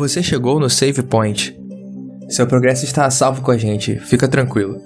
[0.00, 1.54] Você chegou no Save Point.
[2.30, 4.80] Seu progresso está a salvo com a gente, fica tranquilo.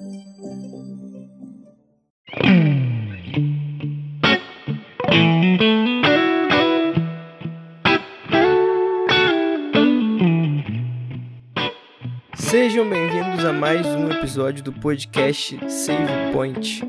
[12.35, 16.83] Sejam bem-vindos a mais um episódio do podcast Save Point.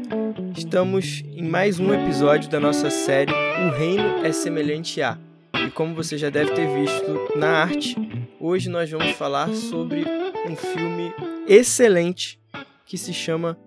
[0.57, 5.15] Estamos em mais um episódio da nossa série O Reino é Semelhante a.
[5.65, 7.95] E como você já deve ter visto na arte,
[8.39, 10.03] hoje nós vamos falar sobre
[10.47, 11.11] um filme
[11.47, 12.39] excelente
[12.85, 13.59] que se chama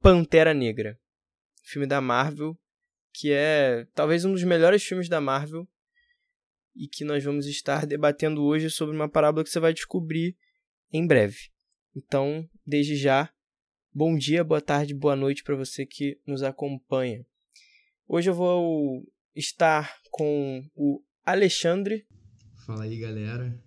[0.00, 0.98] Pantera Negra.
[1.62, 2.58] Filme da Marvel,
[3.12, 5.68] que é talvez um dos melhores filmes da Marvel
[6.74, 10.36] e que nós vamos estar debatendo hoje sobre uma parábola que você vai descobrir
[10.92, 11.50] em breve.
[11.94, 13.32] Então, desde já,
[13.92, 17.24] bom dia, boa tarde, boa noite para você que nos acompanha.
[18.08, 22.06] Hoje eu vou estar com o Alexandre.
[22.64, 23.60] Fala aí, galera.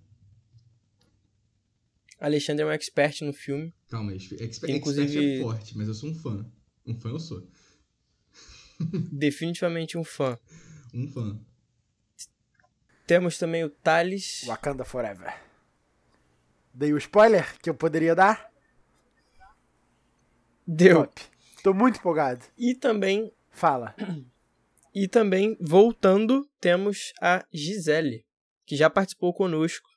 [2.18, 3.74] Alexandre é um expert no filme.
[3.90, 5.06] Calma, expert, Inclusive...
[5.06, 6.50] expert é forte, mas eu sou um fã.
[6.86, 7.46] Um fã eu sou.
[9.12, 10.40] Definitivamente um fã.
[10.94, 11.38] Um fã.
[13.06, 14.44] Temos também o Thales.
[14.46, 15.34] Wakanda Forever.
[16.74, 18.50] Dei o spoiler que eu poderia dar?
[20.66, 21.06] Deu.
[21.06, 21.22] Top.
[21.62, 22.46] Tô muito empolgado.
[22.58, 23.34] E também.
[23.52, 23.94] Fala.
[24.94, 28.26] E também, voltando, temos a Gisele,
[28.66, 29.90] que já participou conosco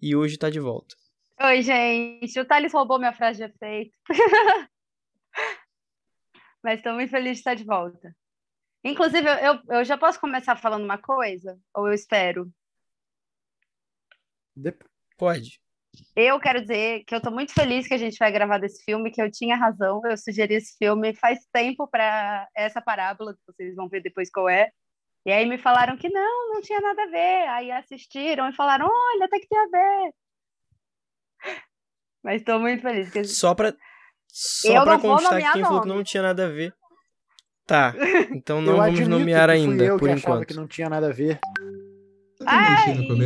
[0.00, 0.94] e hoje tá de volta.
[1.40, 2.38] Oi, gente.
[2.38, 3.96] O Thales roubou minha frase de efeito.
[6.62, 8.14] Mas estou muito feliz de estar de volta.
[8.84, 11.58] Inclusive, eu, eu já posso começar falando uma coisa?
[11.74, 12.52] Ou eu espero?
[15.16, 15.60] Pode.
[16.14, 19.10] Eu quero dizer que eu estou muito feliz que a gente vai gravar desse filme,
[19.10, 23.74] que eu tinha razão, eu sugeri esse filme faz tempo para essa parábola, que vocês
[23.74, 24.70] vão ver depois qual é.
[25.24, 27.48] E aí me falaram que não, não tinha nada a ver.
[27.48, 30.14] Aí assistiram e falaram, olha, até que tem a ver.
[32.22, 33.10] Mas estou muito feliz.
[33.10, 33.24] Que...
[33.24, 33.74] Só para
[34.30, 36.74] só para constar que quem falou que não tinha nada a ver.
[37.66, 37.94] Tá,
[38.32, 40.46] então não vamos nomear ainda, eu por que enquanto.
[40.46, 41.38] que não tinha nada a ver.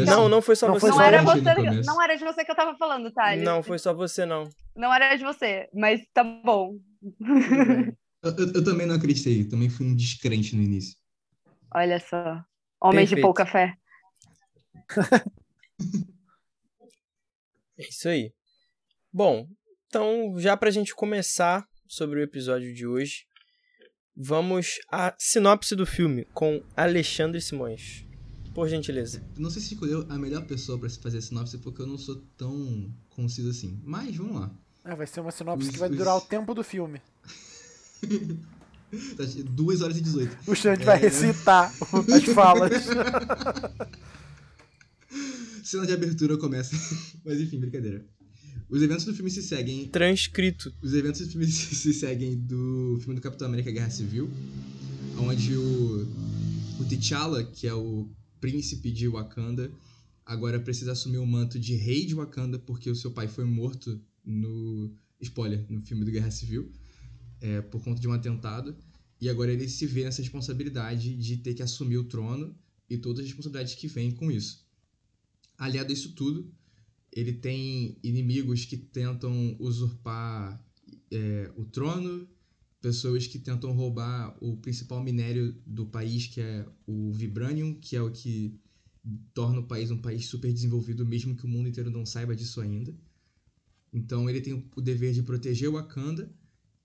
[0.06, 0.88] Não, não foi só não você.
[0.88, 3.44] Não, era você não era de você que eu tava falando, Thales.
[3.44, 4.48] Não, foi só você, não.
[4.74, 6.78] Não era de você, mas tá bom.
[8.22, 10.96] eu, eu, eu, também não acreditei, também fui um descrente no início.
[11.74, 12.42] Olha só.
[12.80, 13.74] Homem de pouca fé.
[17.78, 18.32] é isso aí.
[19.12, 19.46] Bom,
[19.86, 23.26] então, já pra gente começar sobre o episódio de hoje,
[24.16, 28.11] vamos à sinopse do filme com Alexandre Simões.
[28.54, 29.22] Por gentileza.
[29.38, 32.16] Não sei se escolheu a melhor pessoa para fazer a sinopse, porque eu não sou
[32.36, 33.80] tão conciso assim.
[33.84, 34.50] Mas vamos lá.
[34.84, 35.96] É, vai ser uma sinopse os, que vai os...
[35.96, 37.00] durar o tempo do filme.
[39.16, 40.36] Tá, duas horas e 18.
[40.46, 40.84] O Xande é...
[40.84, 41.72] vai recitar
[42.14, 42.84] as falas.
[45.64, 46.76] Cena de abertura começa.
[47.24, 48.04] Mas enfim, brincadeira.
[48.68, 49.88] Os eventos do filme se seguem.
[49.88, 50.70] Transcrito.
[50.82, 54.30] Os eventos do filme se seguem do filme do Capitão América Guerra Civil.
[55.18, 56.06] Onde o.
[56.78, 58.06] O T'Challa, que é o
[58.42, 59.72] príncipe de Wakanda,
[60.26, 63.98] agora precisa assumir o manto de rei de Wakanda porque o seu pai foi morto
[64.22, 64.92] no.
[65.20, 66.72] Spoiler, no filme do Guerra Civil,
[67.40, 68.76] é, por conta de um atentado.
[69.20, 72.52] E agora ele se vê nessa responsabilidade de ter que assumir o trono
[72.90, 74.66] e todas as responsabilidades que vêm com isso.
[75.56, 76.52] Aliado a isso tudo,
[77.12, 80.60] ele tem inimigos que tentam usurpar
[81.12, 82.28] é, o trono,
[82.82, 88.02] pessoas que tentam roubar o principal minério do país, que é o Vibranium, que é
[88.02, 88.60] o que
[89.32, 92.60] torna o país um país super desenvolvido, mesmo que o mundo inteiro não saiba disso
[92.60, 92.94] ainda.
[93.92, 96.30] Então ele tem o dever de proteger o Wakanda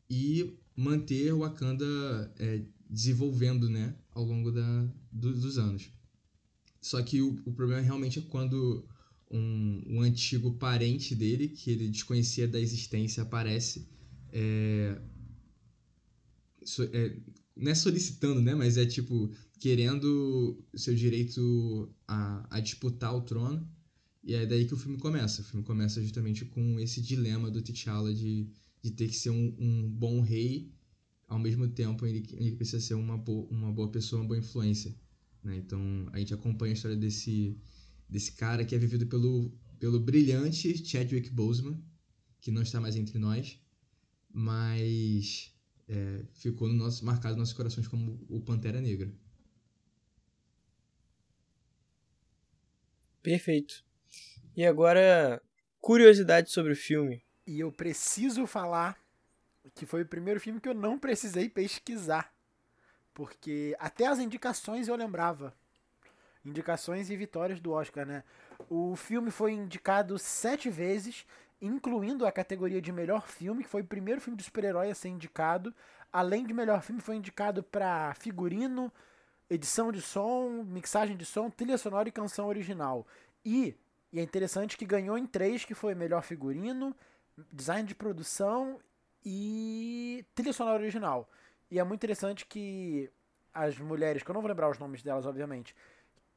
[0.10, 1.86] e manter o Wakanda
[2.38, 5.90] é, desenvolvendo né, ao longo da, do, dos anos.
[6.80, 8.88] Só que o, o problema realmente é quando
[9.32, 13.88] um, um, antigo parente dele, que ele desconhecia da existência, aparece
[14.32, 15.02] é,
[16.94, 17.18] é,
[17.56, 18.54] não é solicitando, né?
[18.56, 23.68] Mas é tipo querendo seu direito a, a disputar o trono.
[24.24, 25.42] E é daí que o filme começa.
[25.42, 28.50] O filme começa justamente com esse dilema do T'Challa de,
[28.82, 30.72] de ter que ser um, um bom rei,
[31.28, 34.96] ao mesmo tempo ele, ele precisa ser uma, bo, uma boa pessoa, uma boa influência.
[35.44, 35.58] Né?
[35.58, 35.80] Então
[36.12, 37.58] a gente acompanha a história desse,
[38.10, 41.82] desse cara que é vivido pelo, pelo brilhante Chadwick Boseman,
[42.40, 43.60] que não está mais entre nós,
[44.34, 45.54] mas
[45.88, 49.12] é, ficou no nosso, marcado nos nossos corações como o Pantera Negra.
[53.22, 53.84] Perfeito.
[54.56, 55.42] E agora,
[55.80, 57.24] curiosidade sobre o filme.
[57.46, 58.98] E eu preciso falar
[59.76, 62.34] que foi o primeiro filme que eu não precisei pesquisar.
[63.14, 65.54] Porque até as indicações eu lembrava.
[66.46, 68.24] indicações e vitórias do Oscar, né?
[68.70, 71.26] O filme foi indicado sete vezes,
[71.62, 75.10] incluindo a categoria de melhor filme, que foi o primeiro filme de super-herói a ser
[75.10, 75.74] indicado.
[76.12, 78.92] Além de melhor filme, foi indicado para figurino,
[79.50, 83.06] edição de som, mixagem de som, trilha sonora e canção original.
[83.44, 83.76] E,
[84.12, 86.96] e é interessante que ganhou em três, que foi melhor figurino,
[87.52, 88.80] design de produção
[89.26, 91.30] e trilha sonora original.
[91.70, 93.10] E é muito interessante que
[93.54, 95.76] as mulheres, que eu não vou lembrar os nomes delas, obviamente,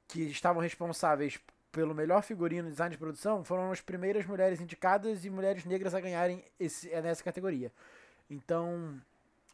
[0.08, 1.38] que estavam responsáveis
[1.72, 5.94] pelo melhor figurino e design de produção, foram as primeiras mulheres indicadas e mulheres negras
[5.94, 7.72] a ganharem esse, é nessa categoria.
[8.28, 9.00] Então,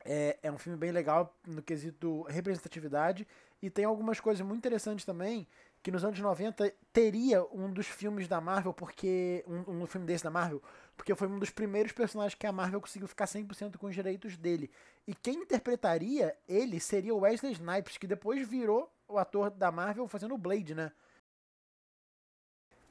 [0.04, 3.26] é, é um filme bem legal no quesito representatividade
[3.60, 5.46] e tem algumas coisas muito interessantes também
[5.82, 10.24] que nos anos 90 teria um dos filmes da Marvel, porque um, um filme desse
[10.24, 10.60] da Marvel,
[10.96, 14.36] porque foi um dos primeiros personagens que a Marvel conseguiu ficar 100% com os direitos
[14.36, 14.68] dele.
[15.06, 20.08] E quem interpretaria ele seria o Wesley Snipes, que depois virou o ator da Marvel
[20.08, 20.90] fazendo o Blade, né?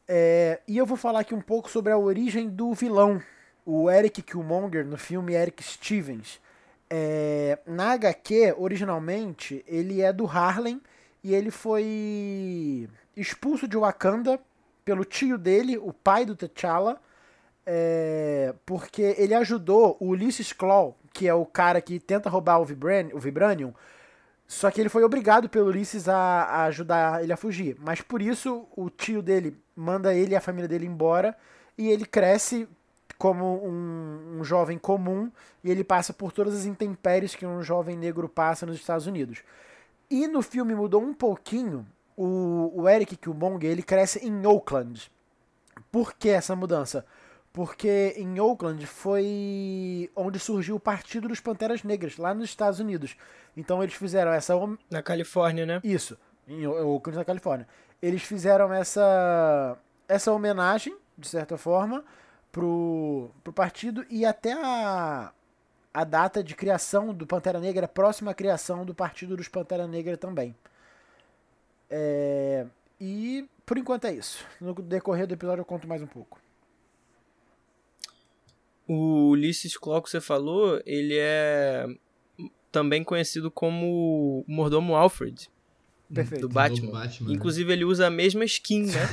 [0.08, 3.22] É, e eu vou falar aqui um pouco sobre a origem do vilão,
[3.66, 6.40] o Eric Killmonger, no filme Eric Stevens.
[6.90, 10.80] É, na HQ, originalmente, ele é do Harlem
[11.24, 12.88] e ele foi
[13.18, 14.40] expulso de Wakanda
[14.84, 17.02] pelo tio dele, o pai do T'Challa,
[17.66, 22.66] é, porque ele ajudou o Ulysses Claw, que é o cara que tenta roubar o,
[22.66, 23.74] Vibran o Vibranium,
[24.48, 27.76] só que ele foi obrigado pelo Ulysses a, a, ajudar ele a fugir.
[27.80, 31.36] Mas por isso o tio dele manda ele e a família dele embora
[31.78, 32.68] e ele cresce
[33.18, 35.32] como um, um, jovem comum
[35.64, 39.44] e ele passa por todas as intempéries que um jovem negro passa nos Estados Unidos.
[40.10, 41.86] E no filme mudou um pouquinho.
[42.16, 45.12] O, o Eric Killmonger ele cresce em Oakland.
[45.92, 47.06] Por que essa mudança?
[47.56, 53.16] Porque em Oakland foi onde surgiu o Partido dos Panteras Negras, lá nos Estados Unidos.
[53.56, 54.54] Então eles fizeram essa.
[54.92, 55.80] Na Califórnia, né?
[55.82, 57.66] Isso, em Oakland, na Califórnia.
[58.02, 62.04] Eles fizeram essa, essa homenagem, de certa forma,
[62.52, 65.32] pro, pro partido e até a,
[65.94, 70.18] a data de criação do Pantera Negra é próxima criação do Partido dos Pantera Negra
[70.18, 70.54] também.
[71.90, 72.66] É,
[73.00, 74.46] e por enquanto é isso.
[74.60, 76.44] No decorrer do episódio eu conto mais um pouco.
[78.88, 81.88] O Ulysses Claw que você falou, ele é
[82.72, 85.50] também conhecido como o Mordomo Alfred.
[86.14, 86.42] Perfeito.
[86.42, 86.92] Do Batman.
[86.92, 87.34] Batman.
[87.34, 89.10] Inclusive ele usa a mesma skin, né?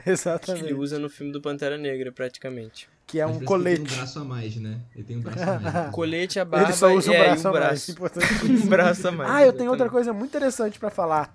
[0.04, 0.64] Exatamente.
[0.64, 2.88] Que ele usa no filme do Pantera Negra, praticamente.
[3.06, 3.80] Que é um colete.
[3.80, 4.80] Ele tem um braço a mais, né?
[4.94, 5.90] Ele tem um braço a mais.
[5.94, 7.90] colete, a barba ele só usa um é, braço um braço.
[7.92, 8.44] Importante.
[8.44, 9.30] um braço a mais.
[9.30, 11.34] Ah, eu tenho outra coisa muito interessante para falar.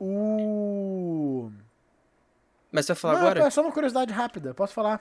[0.00, 1.50] O
[2.70, 3.46] mas você vai falar Não, agora?
[3.46, 5.00] É só uma curiosidade rápida, posso falar?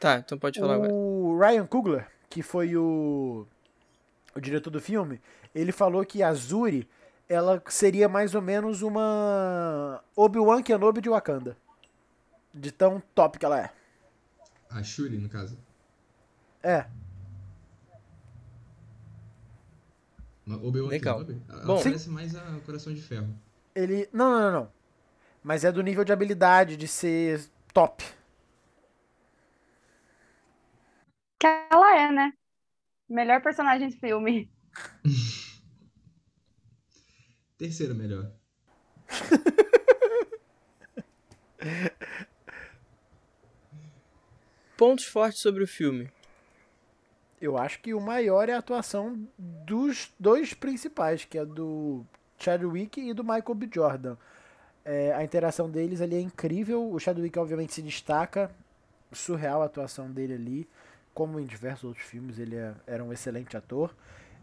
[0.00, 0.92] Tá, então pode falar o agora.
[0.92, 3.46] O Ryan Coogler, que foi o,
[4.34, 5.20] o diretor do filme,
[5.54, 6.88] ele falou que a Zuri
[7.28, 11.56] ela seria mais ou menos uma Obi-Wan Kenobi de Wakanda.
[12.52, 13.70] De tão top que ela é.
[14.68, 15.56] A Shuri, no caso.
[16.62, 16.86] É.
[20.46, 21.24] Obi-Wan Legal.
[21.24, 21.42] Kenobi?
[21.48, 23.34] Ela Bom, parece mais a Coração de Ferro.
[23.74, 24.08] Ele.
[24.12, 24.81] Não, não, não, não.
[25.42, 27.40] Mas é do nível de habilidade, de ser
[27.72, 28.04] top.
[31.38, 32.34] Que ela é, né?
[33.08, 34.52] Melhor personagem de filme.
[37.58, 38.30] Terceiro melhor.
[44.76, 46.10] Pontos fortes sobre o filme.
[47.40, 52.04] Eu acho que o maior é a atuação dos dois principais, que é do
[52.38, 53.68] Chadwick e do Michael B.
[53.72, 54.16] Jordan.
[54.84, 56.90] É, a interação deles ali é incrível.
[56.92, 58.50] O Chadwick, obviamente, se destaca.
[59.12, 60.68] Surreal a atuação dele ali.
[61.14, 63.94] Como em diversos outros filmes, ele é, era um excelente ator.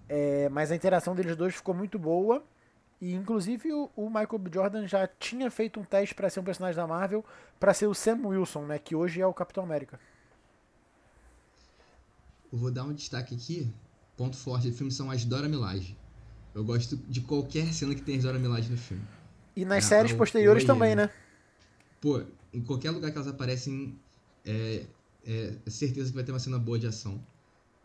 [0.08, 2.44] É, mas a interação deles dois ficou muito boa.
[3.02, 4.52] E inclusive o, o Michael B.
[4.54, 7.24] Jordan já tinha feito um teste para ser um personagem da Marvel,
[7.60, 10.00] para ser o Sam Wilson, né, que hoje é o Capitão América.
[12.52, 13.72] Eu vou dar um destaque aqui.
[14.18, 15.96] Ponto forte do filme são as Dora Milaje.
[16.54, 19.04] Eu gosto de qualquer cena que as Dora Milaje no filme.
[19.60, 21.10] E nas séries posteriores também, né?
[22.00, 22.24] Pô,
[22.54, 23.94] em qualquer lugar que elas aparecem,
[24.46, 24.86] é,
[25.28, 27.22] é, certeza que vai ter uma cena boa de ação.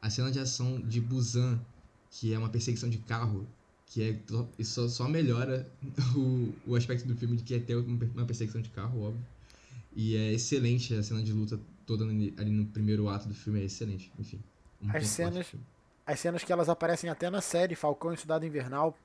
[0.00, 1.60] A cena de ação de Busan,
[2.12, 3.44] que é uma perseguição de carro,
[3.86, 4.16] que é
[4.56, 5.68] isso só melhora
[6.14, 9.26] o, o aspecto do filme de que é ter uma perseguição de carro, óbvio.
[9.96, 13.64] E é excelente a cena de luta toda ali no primeiro ato do filme, é
[13.64, 14.12] excelente.
[14.16, 14.38] Enfim.
[14.80, 15.52] Um as cenas,
[16.06, 18.96] as cenas que elas aparecem até na série Falcão e Cidade Invernal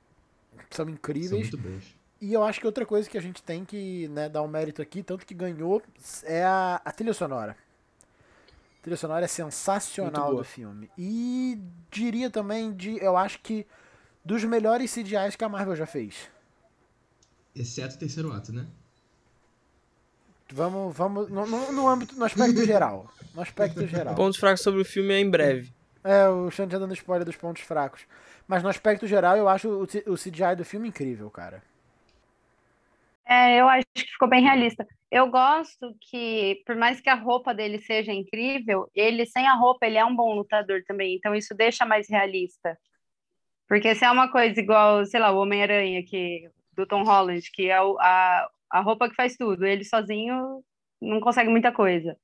[0.70, 1.30] são incríveis.
[1.30, 1.99] São muito boas.
[2.20, 4.82] E eu acho que outra coisa que a gente tem que né, dar um mérito
[4.82, 5.82] aqui, tanto que ganhou,
[6.24, 7.56] é a, a trilha sonora.
[8.78, 10.90] A trilha sonora é sensacional do filme.
[10.98, 11.58] E
[11.90, 13.66] diria também de, eu acho que
[14.22, 16.28] dos melhores CGIs que a Marvel já fez.
[17.54, 18.66] Exceto o terceiro ato, né?
[20.52, 23.10] Vamos, vamos no, no, no âmbito, no aspecto geral.
[23.32, 24.16] No aspecto geral.
[24.16, 25.72] Pontos fracos sobre o filme é em breve.
[26.02, 28.00] É, o Xande já dando spoiler dos pontos fracos.
[28.48, 31.62] Mas no aspecto geral, eu acho o, o CGI do filme incrível, cara.
[33.30, 34.84] É, eu acho que ficou bem realista.
[35.08, 39.86] Eu gosto que, por mais que a roupa dele seja incrível, ele sem a roupa,
[39.86, 41.14] ele é um bom lutador também.
[41.14, 42.76] Então isso deixa mais realista.
[43.68, 47.70] Porque se é uma coisa igual, sei lá, o Homem-Aranha, que do Tom Holland, que
[47.70, 50.64] é a, a roupa que faz tudo, ele sozinho
[51.00, 52.16] não consegue muita coisa.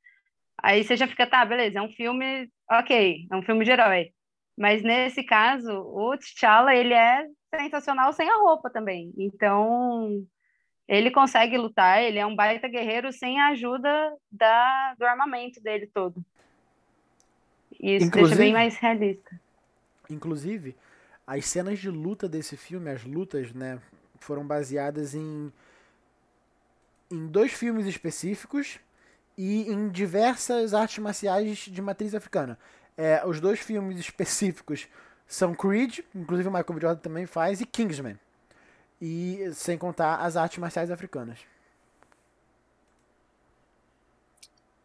[0.60, 4.10] Aí você já fica, tá, beleza, é um filme, ok, é um filme de herói.
[4.58, 9.12] Mas nesse caso, o T'Challa, ele é sensacional sem a roupa também.
[9.16, 10.26] Então,
[10.88, 15.86] ele consegue lutar, ele é um baita guerreiro sem a ajuda da, do armamento dele
[15.92, 16.24] todo.
[17.80, 19.40] E isso inclusive, deixa bem mais realista.
[20.08, 20.76] Inclusive,
[21.26, 23.80] as cenas de luta desse filme, as lutas, né,
[24.20, 25.52] foram baseadas em,
[27.10, 28.78] em dois filmes específicos
[29.36, 32.58] e em diversas artes marciais de matriz africana.
[32.96, 34.88] É, os dois filmes específicos
[35.26, 36.80] são Creed, inclusive o Michael B.
[36.80, 38.16] Jordan também faz, e Kingsman.
[39.00, 41.38] E sem contar as artes marciais africanas.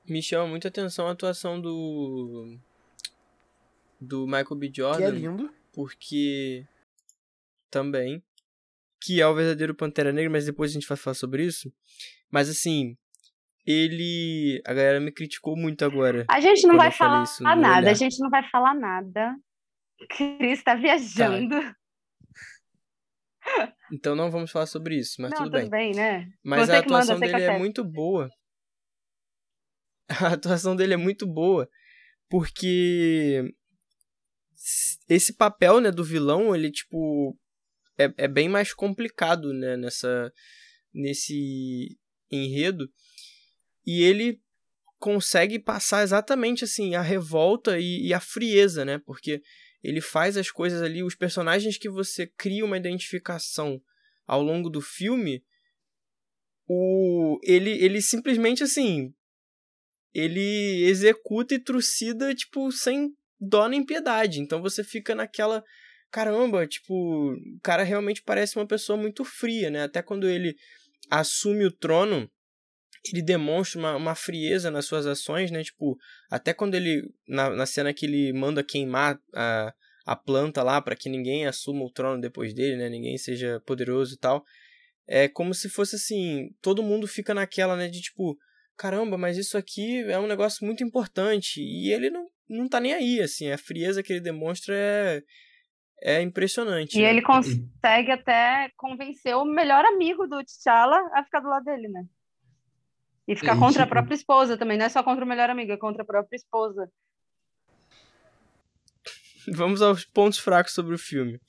[0.07, 2.57] Me chama muita atenção a atuação do.
[3.99, 4.71] do Michael B.
[4.73, 4.97] Jordan.
[4.97, 5.53] Que é lindo.
[5.71, 6.65] Porque.
[7.69, 8.21] Também.
[8.99, 11.71] Que é o verdadeiro Pantera Negra, mas depois a gente vai falar sobre isso.
[12.29, 12.97] Mas assim.
[13.65, 14.61] Ele.
[14.65, 16.25] A galera me criticou muito agora.
[16.27, 17.59] A gente não vai falar nada.
[17.59, 17.87] Olhar.
[17.87, 19.35] A gente não vai falar nada.
[20.09, 21.61] Cris tá viajando.
[21.61, 21.75] Tá.
[23.91, 25.69] Então não vamos falar sobre isso, mas não, tudo, tudo bem.
[25.69, 26.31] bem né?
[26.43, 28.29] Mas Você a atuação dele é muito boa.
[30.21, 31.69] A atuação dele é muito boa
[32.29, 33.43] porque
[35.09, 37.37] esse papel, né, do vilão, ele tipo
[37.97, 40.31] é, é bem mais complicado, né, nessa
[40.93, 41.97] nesse
[42.31, 42.89] enredo.
[43.85, 44.39] E ele
[44.97, 48.99] consegue passar exatamente assim a revolta e, e a frieza, né?
[49.05, 49.41] Porque
[49.83, 53.81] ele faz as coisas ali, os personagens que você cria uma identificação
[54.27, 55.43] ao longo do filme,
[56.67, 59.13] o ele ele simplesmente assim,
[60.13, 64.39] ele executa e trucida tipo sem dó nem piedade.
[64.39, 65.63] Então você fica naquela
[66.11, 69.83] caramba, tipo, o cara realmente parece uma pessoa muito fria, né?
[69.83, 70.55] Até quando ele
[71.09, 72.29] assume o trono,
[73.09, 75.63] ele demonstra uma, uma frieza nas suas ações, né?
[75.63, 75.97] Tipo,
[76.29, 77.03] até quando ele.
[77.27, 79.73] Na, na cena que ele manda queimar a,
[80.05, 82.89] a planta lá para que ninguém assuma o trono depois dele, né?
[82.89, 84.43] Ninguém seja poderoso e tal.
[85.07, 87.87] É como se fosse assim: todo mundo fica naquela, né?
[87.87, 88.37] De tipo,
[88.77, 91.59] caramba, mas isso aqui é um negócio muito importante.
[91.59, 93.49] E ele não, não tá nem aí, assim.
[93.49, 95.23] A frieza que ele demonstra é.
[96.03, 96.97] É impressionante.
[96.97, 97.11] E né?
[97.11, 102.03] ele consegue até convencer o melhor amigo do T'Challa a ficar do lado dele, né?
[103.27, 105.77] E ficar contra a própria esposa também, não é só contra o melhor amigo, é
[105.77, 106.91] contra a própria esposa.
[109.53, 111.39] Vamos aos pontos fracos sobre o filme.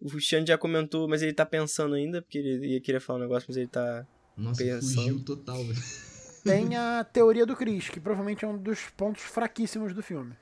[0.00, 3.22] O Xande já comentou, mas ele tá pensando ainda, porque ele ia querer falar um
[3.22, 4.94] negócio, mas ele tá Nossa, pensando.
[4.94, 5.78] fugiu total, velho.
[6.42, 10.34] Tem a teoria do Chris, que provavelmente é um dos pontos fraquíssimos do filme.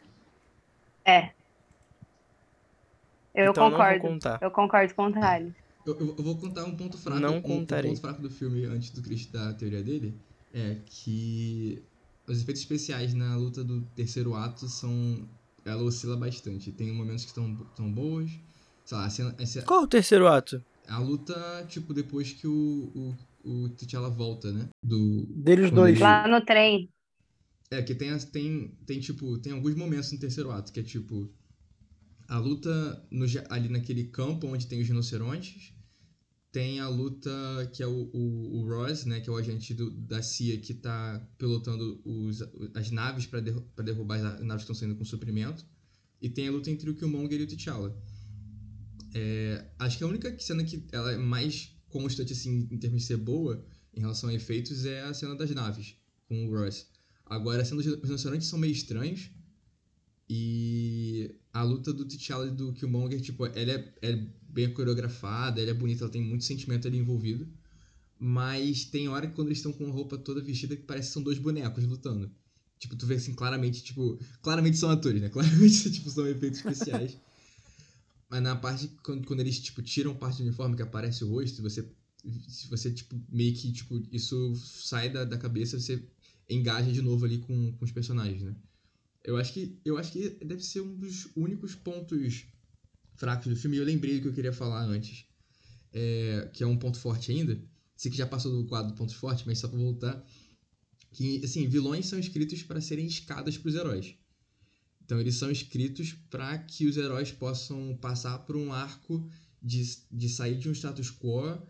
[1.04, 1.32] É.
[3.34, 4.18] Eu então concordo.
[4.40, 5.52] Eu concordo com o Thales.
[5.86, 7.20] Eu, eu, eu, vou contar um ponto fraco.
[7.20, 7.90] Não um, contarei.
[7.90, 10.18] Um ponto fraco do filme antes do Chris dar a teoria dele
[10.52, 11.82] é que
[12.26, 15.28] os efeitos especiais na luta do terceiro ato são.
[15.64, 16.72] Ela oscila bastante.
[16.72, 18.30] Tem momentos que estão tão boas.
[18.84, 20.62] Sei lá, a cena, essa, Qual o terceiro ato?
[20.88, 23.14] A luta, tipo, depois que o,
[23.44, 24.68] o, o T'Challa volta, né?
[24.82, 25.94] Do, Deles dois.
[25.96, 26.02] Ele...
[26.02, 26.88] Lá no trem.
[27.70, 31.30] É, que tem, tem, tem, tipo, tem alguns momentos no terceiro ato, que é tipo.
[32.26, 35.74] A luta no, ali naquele campo onde tem os rinocerontes
[36.52, 37.30] tem a luta
[37.72, 40.72] que é o, o, o Ross, né, que é o agente do, da CIA que
[40.72, 42.42] está pilotando os,
[42.74, 45.64] as naves para derru derrubar as naves que estão saindo com suprimento.
[46.20, 47.96] E tem a luta entre o Killmonger e o T'Challa.
[49.14, 53.06] É, acho que a única cena que ela é mais constante assim, em termos de
[53.06, 53.64] ser boa
[53.94, 55.96] em relação a efeitos é a cena das naves
[56.28, 56.86] com o Ross.
[57.26, 59.30] Agora, a cena dos restaurantes são meio estranhos.
[60.28, 65.70] E a luta do T'Challa e do Killmonger, tipo, ela é, é bem coreografada, ela
[65.70, 67.48] é bonita, ela tem muito sentimento ali envolvido.
[68.18, 71.14] Mas tem hora que quando eles estão com a roupa toda vestida que parece que
[71.14, 72.30] são dois bonecos lutando.
[72.78, 75.28] Tipo, tu vê assim claramente, tipo, claramente são atores, né?
[75.30, 77.16] Claramente, tipo, são efeitos especiais.
[78.28, 81.60] Mas na parte, quando, quando eles, tipo, tiram parte do uniforme que aparece o rosto,
[81.62, 81.84] você,
[82.68, 86.02] você tipo, meio que, tipo, isso sai da, da cabeça, você
[86.48, 88.54] engaja de novo ali com, com os personagens, né?
[89.22, 92.46] Eu acho que eu acho que deve ser um dos únicos pontos
[93.20, 93.76] fracos do filme.
[93.76, 95.26] E eu lembrei do que eu queria falar antes,
[95.92, 97.62] é, que é um ponto forte ainda,
[97.94, 100.24] sei que já passou do quadro pontos fortes, mas só pra voltar.
[101.12, 104.14] Que, assim, vilões são escritos para serem escadas pros heróis.
[105.04, 109.28] Então, eles são escritos para que os heróis possam passar por um arco
[109.60, 111.60] de, de sair de um status quo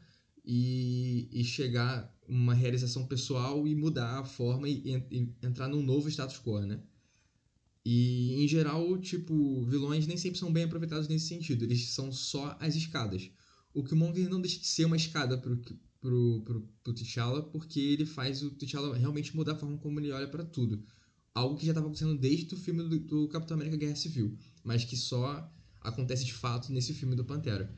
[0.44, 6.08] e, e chegar uma realização pessoal e mudar a forma e, e, entrar num novo
[6.08, 6.80] status quo, né?
[7.84, 11.64] E, em geral, tipo, vilões nem sempre são bem aproveitados nesse sentido.
[11.64, 13.30] Eles são só as escadas.
[13.72, 15.56] O Killmonger não deixa de ser uma escada pro,
[16.00, 20.10] pro, pro, pro T'Challa, porque ele faz o T'Challa realmente mudar a forma como ele
[20.10, 20.84] olha para tudo.
[21.34, 24.84] Algo que já estava acontecendo desde o filme do, do Capitão América Guerra Civil, mas
[24.84, 27.72] que só acontece de fato nesse filme do Pantera.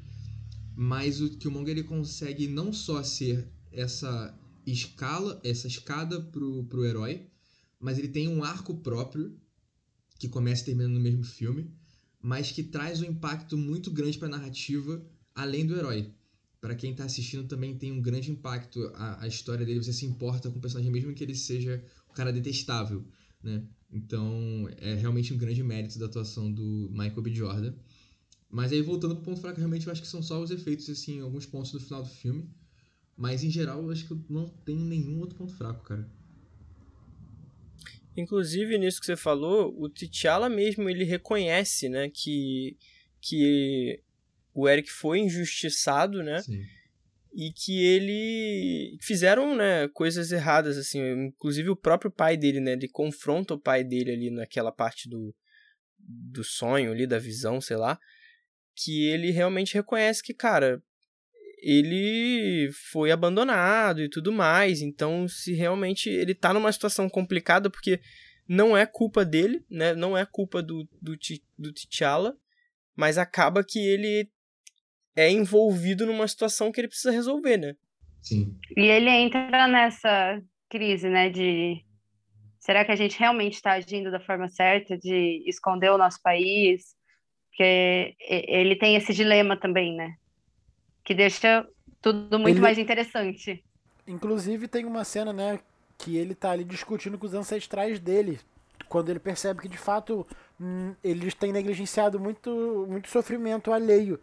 [0.74, 7.26] Mas o Killmonger ele consegue não só ser essa escala, essa escada pro, pro herói,
[7.78, 9.36] mas ele tem um arco próprio
[10.22, 11.68] que começa e termina no mesmo filme,
[12.20, 16.12] mas que traz um impacto muito grande para a narrativa além do herói.
[16.60, 20.06] Para quem está assistindo também tem um grande impacto a, a história dele, você se
[20.06, 23.04] importa com o personagem mesmo que ele seja um cara detestável,
[23.42, 23.64] né?
[23.90, 27.34] Então, é realmente um grande mérito da atuação do Michael B.
[27.34, 27.74] Jordan.
[28.48, 31.20] Mas aí, voltando pro ponto fraco, realmente eu acho que são só os efeitos, assim,
[31.20, 32.48] alguns pontos do final do filme.
[33.16, 36.08] Mas, em geral, eu acho que não tenho nenhum outro ponto fraco, cara.
[38.16, 42.76] Inclusive, nisso que você falou, o T'Challa mesmo, ele reconhece, né, que,
[43.20, 44.02] que
[44.54, 46.42] o Eric foi injustiçado, né?
[46.42, 46.62] Sim.
[47.34, 52.88] E que ele fizeram, né, coisas erradas assim, inclusive o próprio pai dele, né, ele
[52.88, 55.34] confronta o pai dele ali naquela parte do
[56.04, 57.96] do sonho ali, da visão, sei lá,
[58.74, 60.82] que ele realmente reconhece que, cara,
[61.62, 64.82] ele foi abandonado e tudo mais.
[64.82, 68.00] Então, se realmente ele tá numa situação complicada, porque
[68.48, 69.94] não é culpa dele, né?
[69.94, 71.16] Não é culpa do, do,
[71.56, 72.36] do T'Challa,
[72.96, 74.28] mas acaba que ele
[75.14, 77.76] é envolvido numa situação que ele precisa resolver, né?
[78.20, 78.58] Sim.
[78.76, 81.30] E ele entra nessa crise, né?
[81.30, 81.84] De
[82.58, 86.82] será que a gente realmente está agindo da forma certa de esconder o nosso país?
[87.50, 90.16] Porque ele tem esse dilema também, né?
[91.04, 91.66] Que deixa
[92.00, 93.64] tudo muito Ele- mais interessante.
[94.06, 95.60] Inclusive tem uma cena, né,
[95.98, 98.40] que ele tá ali discutindo com os ancestrais dele,
[98.88, 100.26] quando ele percebe que de fato
[100.60, 104.18] hum, eles têm negligenciado muito, muito sofrimento alheio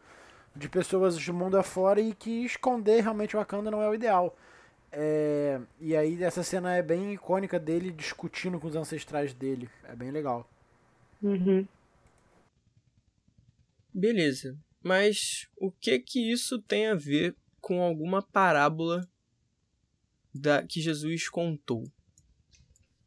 [0.55, 4.35] de pessoas do mundo afora e que esconder realmente o Wakanda não é o ideal.
[4.91, 9.69] É, e aí essa cena é bem icônica dele discutindo com os ancestrais dele.
[9.85, 10.47] É bem legal.
[11.21, 11.67] Uhum.
[13.93, 14.57] Beleza.
[14.81, 19.07] Mas o que que isso tem a ver com alguma parábola
[20.33, 21.83] da que Jesus contou?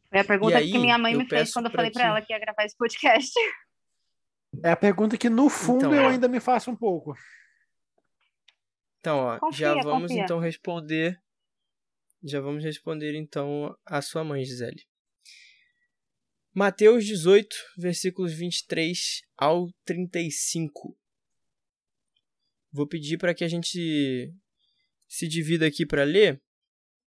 [0.09, 2.07] Foi a pergunta E aí, que minha mãe me fez quando eu falei pra que-
[2.07, 3.33] ela que ia gravar esse podcast.
[4.63, 7.15] É a pergunta que no fundo Então, eu ainda me faço um pouco.
[8.99, 10.23] Então, ó, Confia, já vamos confia.
[10.23, 11.19] então responder.
[12.23, 14.83] Já vamos responder então a sua mãe, Gisele.
[16.53, 20.95] Mateus 18, versículos 23 ao 35.
[22.73, 24.33] Vou pedir para que a gente
[25.07, 26.41] se divida aqui para ler.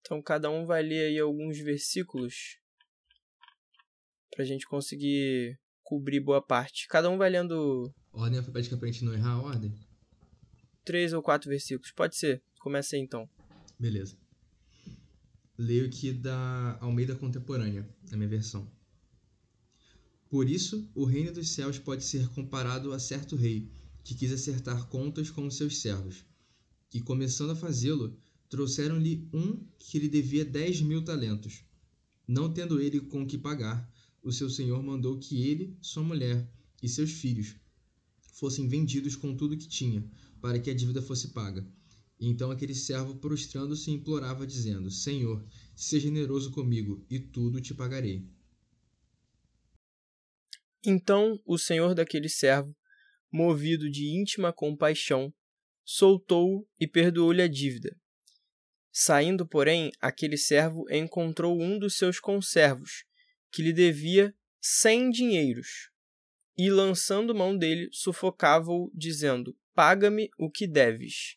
[0.02, 2.60] Então, cada um vai ler aí alguns versículos
[4.30, 6.86] para a gente conseguir cobrir boa parte.
[6.89, 9.73] Cada um vai lendo Ordem alfabética pra gente não errar a ordem?
[10.84, 11.91] três ou quatro versículos.
[11.91, 12.43] Pode ser.
[12.60, 13.30] Começa aí então.
[13.80, 14.17] Beleza.
[15.58, 18.69] Leio aqui da Almeida Contemporânea, na minha versão.
[20.30, 23.71] Por isso, o reino dos céus pode ser comparado a certo rei,
[24.04, 26.26] que quis acertar contas com os seus servos.
[26.94, 28.18] E, começando a fazê-lo,
[28.50, 31.63] trouxeram-lhe um que lhe devia dez mil talentos.
[32.28, 36.48] Não tendo ele com que pagar, o seu senhor mandou que ele, sua mulher
[36.82, 37.56] e seus filhos
[38.34, 40.04] fossem vendidos com tudo que tinha,
[40.42, 41.66] para que a dívida fosse paga.
[42.20, 48.28] E então aquele servo, prostrando-se, implorava, dizendo: Senhor, seja generoso comigo, e tudo te pagarei.
[50.86, 52.76] Então o senhor daquele servo,
[53.34, 55.34] movido de íntima compaixão,
[55.84, 58.00] soltou-o e perdoou-lhe a dívida.
[58.91, 63.06] Saindo, porém, aquele servo encontrou um dos seus conservos,
[63.52, 65.89] que lhe devia cem dinheiros,
[66.56, 71.36] e, lançando mão dele, sufocava-o, dizendo: Paga-me o que deves.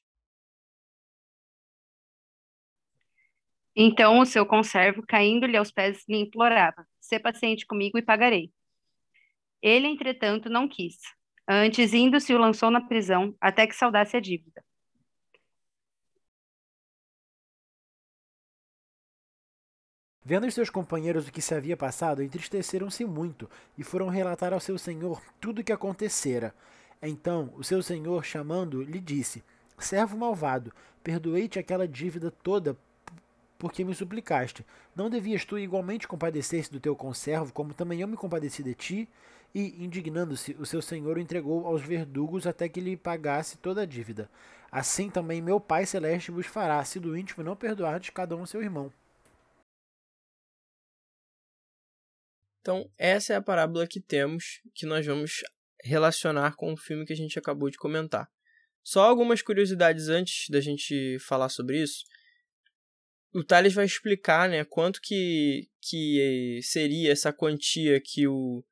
[3.74, 8.52] Então o seu conservo, caindo-lhe aos pés, lhe implorava: Sê paciente comigo e pagarei.
[9.62, 10.96] Ele, entretanto, não quis.
[11.48, 14.64] Antes, indo-se, o lançou na prisão, até que saudasse a dívida.
[20.24, 24.58] Vendo os seus companheiros o que se havia passado, entristeceram-se muito e foram relatar ao
[24.58, 26.52] seu senhor tudo o que acontecera.
[27.00, 29.44] Então o seu senhor, chamando, lhe disse:
[29.78, 30.72] Servo malvado,
[31.04, 32.76] perdoei-te aquela dívida toda
[33.56, 34.66] porque me suplicaste.
[34.96, 39.08] Não devias tu igualmente compadecer-se do teu conservo, como também eu me compadeci de ti?
[39.54, 43.86] E, indignando-se, o seu senhor o entregou aos verdugos até que lhe pagasse toda a
[43.86, 44.30] dívida.
[44.70, 48.62] Assim também meu Pai Celeste vos fará, se do íntimo não perdoardes cada um seu
[48.62, 48.92] irmão.
[52.60, 55.44] Então, essa é a parábola que temos, que nós vamos
[55.84, 58.28] relacionar com o filme que a gente acabou de comentar.
[58.82, 62.04] Só algumas curiosidades antes da gente falar sobre isso.
[63.32, 68.64] O Thales vai explicar né, quanto que, que seria essa quantia que o,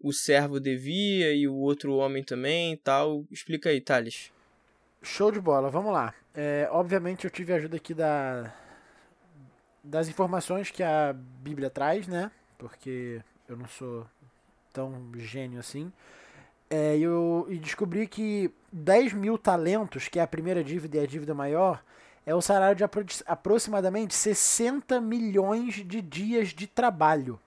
[0.00, 3.24] o servo devia e o outro homem também tal.
[3.30, 4.32] Explica aí, Thales.
[5.02, 6.14] Show de bola, vamos lá.
[6.34, 8.52] É, obviamente eu tive a ajuda aqui da,
[9.82, 12.30] das informações que a Bíblia traz, né?
[12.58, 14.06] Porque eu não sou
[14.72, 15.92] tão gênio assim.
[16.68, 21.06] É, eu e descobri que 10 mil talentos, que é a primeira dívida e a
[21.06, 21.82] dívida maior,
[22.24, 27.40] é o salário de apro aproximadamente 60 milhões de dias de trabalho.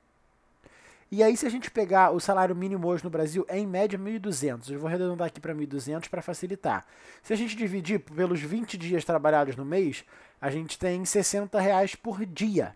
[1.16, 4.00] E aí, se a gente pegar o salário mínimo hoje no Brasil, é em média
[4.00, 4.72] 1.200.
[4.72, 6.88] Eu vou arredondar aqui para 1.200 para facilitar.
[7.22, 10.04] Se a gente dividir pelos 20 dias trabalhados no mês,
[10.42, 12.76] a gente tem 60 reais por dia.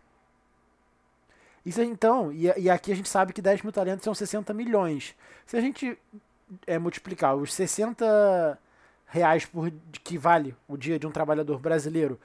[1.66, 5.16] Isso então, e, e aqui a gente sabe que 10 mil talentos são 60 milhões.
[5.44, 5.98] Se a gente
[6.68, 8.60] é, multiplicar os 60
[9.08, 9.72] reais por
[10.04, 12.20] que vale o dia de um trabalhador brasileiro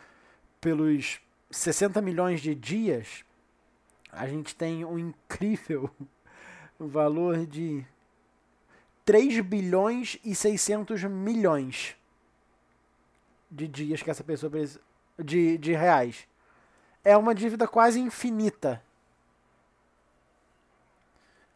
[0.61, 3.25] pelos 60 milhões de dias,
[4.13, 5.91] a gente tem um incrível
[6.79, 7.85] valor de
[9.05, 11.97] 3 bilhões e 600 milhões
[13.51, 14.81] de dias que essa pessoa precisa,
[15.19, 16.29] de, de reais.
[17.03, 18.81] É uma dívida quase infinita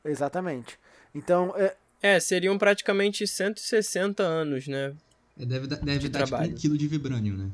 [0.06, 0.78] Exatamente.
[1.14, 1.54] Então.
[1.56, 4.94] É, é seriam praticamente 160 anos, né?
[5.38, 7.50] É, deve, deve de dar tipo um quilo de vibrânio, né?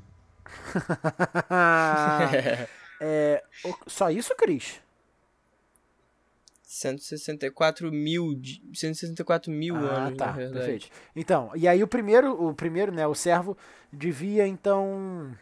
[3.01, 3.43] é,
[3.87, 4.81] só isso, Cris?
[6.73, 8.41] 164 mil,
[8.73, 10.59] 164 mil ah, anos, tá, na verdade.
[10.59, 10.89] Perfeito.
[11.15, 13.59] Então, e aí o primeiro, o primeiro, né, o servo
[13.93, 15.37] devia então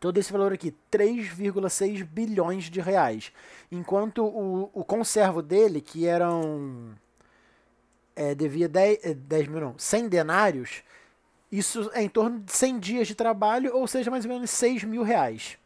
[0.00, 3.30] todo esse valor aqui, 3,6 bilhões de reais.
[3.70, 6.90] Enquanto o, o conservo dele, que eram.
[8.16, 10.82] É, devia 10, 10 é, mil, não, 100 denários,
[11.52, 14.82] isso é em torno de 100 dias de trabalho, ou seja, mais ou menos 6
[14.82, 15.56] mil reais.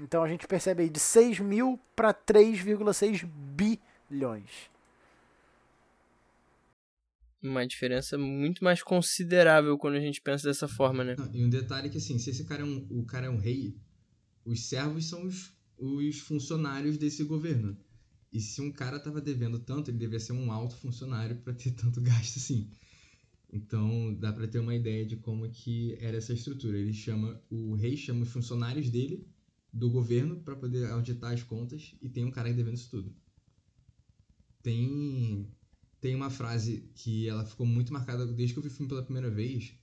[0.00, 3.95] Então a gente percebe aí de 6 mil para 3,6 bilhões
[7.42, 11.14] uma diferença muito mais considerável quando a gente pensa dessa forma, né?
[11.16, 13.30] Não, e um detalhe é que assim, se esse cara é um, o cara é
[13.30, 13.76] um rei,
[14.44, 17.76] os servos são os, os funcionários desse governo.
[18.32, 21.70] E se um cara tava devendo tanto, ele devia ser um alto funcionário para ter
[21.76, 22.70] tanto gasto assim.
[23.52, 26.78] Então dá para ter uma ideia de como que era essa estrutura.
[26.78, 29.26] Ele chama o rei chama os funcionários dele
[29.72, 33.14] do governo para poder auditar as contas e tem um cara devendo isso tudo.
[34.66, 35.46] Tem
[36.00, 39.02] tem uma frase que ela ficou muito marcada desde que eu vi o filme pela
[39.04, 39.74] primeira vez,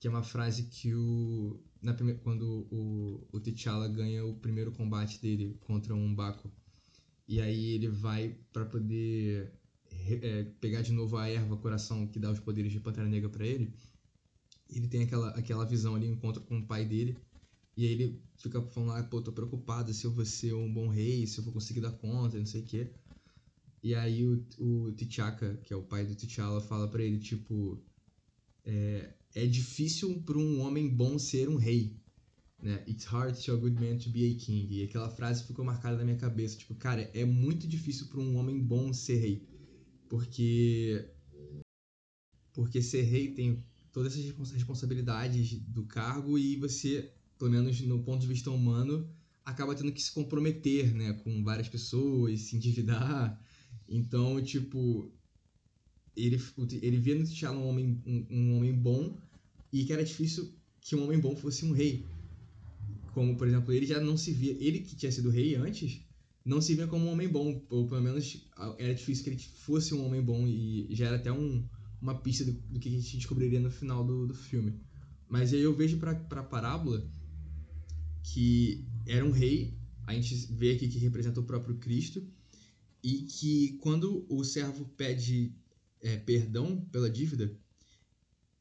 [0.00, 4.72] que é uma frase que o na primeira, quando o, o T'Challa ganha o primeiro
[4.72, 6.50] combate dele contra um Baco
[7.28, 9.52] e aí ele vai para poder
[10.22, 13.46] é, pegar de novo a erva coração que dá os poderes de Pantera Negra para
[13.46, 13.74] ele
[14.70, 17.16] ele tem aquela, aquela visão ali, encontra com o pai dele
[17.76, 20.88] e aí ele fica falando, ah, pô, tô preocupado se eu vou ser um bom
[20.88, 22.90] rei, se eu vou conseguir dar conta, não sei o quê.
[23.84, 27.78] E aí o, o T'Chaka, que é o pai do T'Challa, fala para ele, tipo...
[28.64, 31.94] É, é difícil para um homem bom ser um rei,
[32.62, 32.82] né?
[32.88, 34.74] It's hard to a good man to be a king.
[34.74, 38.36] E aquela frase ficou marcada na minha cabeça, tipo, cara, é muito difícil para um
[38.36, 39.46] homem bom ser rei.
[40.08, 41.06] Porque
[42.54, 48.22] porque ser rei tem todas essas responsabilidades do cargo e você, pelo menos no ponto
[48.22, 49.06] de vista humano,
[49.44, 53.38] acaba tendo que se comprometer, né, com várias pessoas, se endividar,
[53.94, 55.08] então, tipo,
[56.16, 56.36] ele,
[56.82, 59.16] ele via no T'Challa um homem, um, um, homem bom
[59.72, 62.04] e que era difícil que um homem bom fosse um rei.
[63.12, 66.00] Como, por exemplo, ele já não se via, ele que tinha sido rei antes,
[66.44, 68.44] não se via como um homem bom, ou pelo menos
[68.78, 71.64] era difícil que ele fosse um homem bom e já era até um,
[72.02, 74.74] uma pista do, do que a gente descobriria no final do, do filme.
[75.28, 77.08] Mas aí eu vejo para a parábola
[78.24, 82.26] que era um rei, a gente vê aqui que representa o próprio Cristo,
[83.04, 85.54] e que quando o servo pede
[86.00, 87.54] é, perdão pela dívida,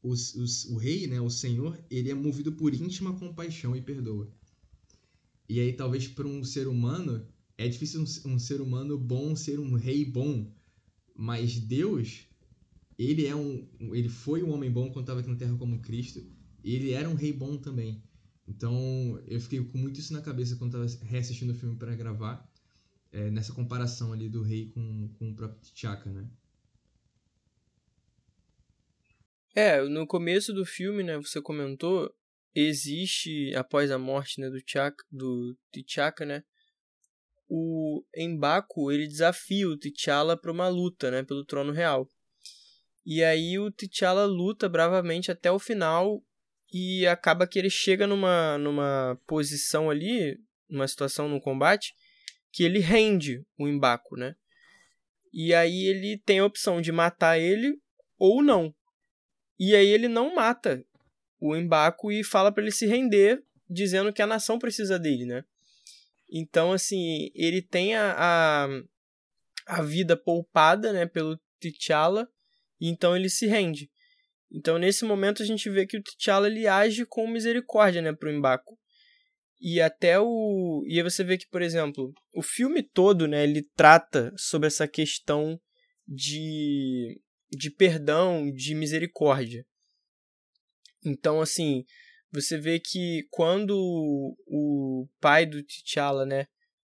[0.01, 4.29] os, os, o rei, né, o senhor, ele é movido por íntima compaixão e perdoa.
[5.47, 7.25] E aí talvez para um ser humano
[7.58, 10.51] é difícil um, um, ser humano bom ser um rei bom,
[11.15, 12.27] mas Deus,
[12.99, 16.21] ele é um, ele foi um homem bom quando estava aqui na Terra como Cristo
[16.63, 18.01] ele era um rei bom também.
[18.47, 22.49] Então eu fiquei com muito isso na cabeça quando estava reassistindo o filme para gravar,
[23.13, 26.28] é, nessa comparação ali do rei com, com o próprio T'Chaka, né?
[29.56, 32.12] É, no começo do filme, né, você comentou,
[32.56, 36.43] existe, após a morte né, do, T'Chaka, do T'Chaka, né,
[37.47, 42.10] o Embaku, ele desafia o T'Challa para uma luta, né, pelo trono real.
[43.06, 46.23] E aí o T'Challa luta bravamente até o final
[46.73, 50.36] e acaba que ele chega numa, numa posição ali,
[50.67, 51.93] numa situação no combate,
[52.54, 54.36] que ele rende o Embaku, né?
[55.34, 57.82] E aí ele tem a opção de matar ele
[58.20, 58.74] ou não.
[59.60, 60.86] E aí ele não mata
[61.39, 65.44] o Embaco e fala para ele se render, dizendo que a nação precisa dele, né?
[66.32, 68.68] Então, assim, ele tem a, a,
[69.80, 72.30] a vida poupada, né, pelo T'Challa,
[72.80, 73.89] então ele se rende.
[74.52, 78.32] Então, nesse momento, a gente vê que o T'Challa ele age com misericórdia, né, pro
[78.32, 78.78] Embaco.
[79.65, 80.84] E até o.
[80.86, 84.86] E aí você vê que, por exemplo, o filme todo, né, ele trata sobre essa
[84.86, 85.58] questão
[86.06, 87.17] de
[87.49, 89.65] de perdão, de misericórdia.
[91.06, 91.86] Então, assim,
[92.30, 93.78] você vê que quando
[94.47, 96.47] o pai do T'Challa, né,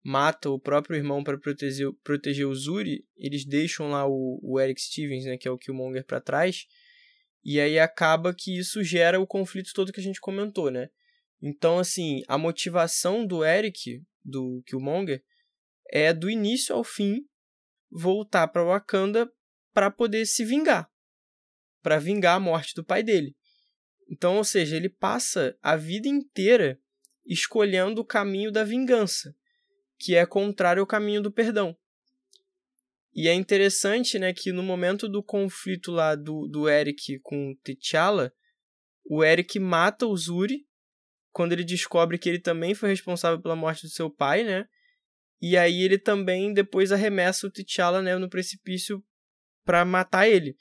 [0.04, 4.80] mata o próprio irmão para proteger, proteger o Zuri, eles deixam lá o, o Eric
[4.80, 6.66] Stevens, né, que é o Killmonger, para trás,
[7.42, 10.90] e aí acaba que isso gera o conflito todo que a gente comentou, né?
[11.40, 15.22] Então, assim, a motivação do Eric, do Killmonger,
[15.90, 17.24] é do início ao fim
[17.90, 19.30] voltar para Wakanda
[19.72, 20.90] para poder se vingar,
[21.82, 23.36] para vingar a morte do pai dele.
[24.10, 26.80] Então, ou seja, ele passa a vida inteira
[27.24, 29.34] escolhendo o caminho da vingança,
[29.98, 31.76] que é contrário ao caminho do perdão.
[33.14, 38.32] E é interessante, né, que no momento do conflito lá do, do Eric com T'Challa,
[39.04, 40.67] o Eric mata o Zuri
[41.32, 44.66] quando ele descobre que ele também foi responsável pela morte do seu pai, né?
[45.40, 49.02] E aí ele também depois arremessa o T'Challa, né, no precipício
[49.64, 50.56] para matar ele.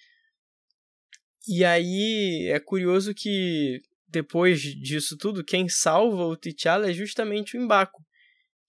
[1.48, 7.62] E aí é curioso que depois disso tudo, quem salva o T'Challa é justamente o
[7.62, 8.06] Embaco,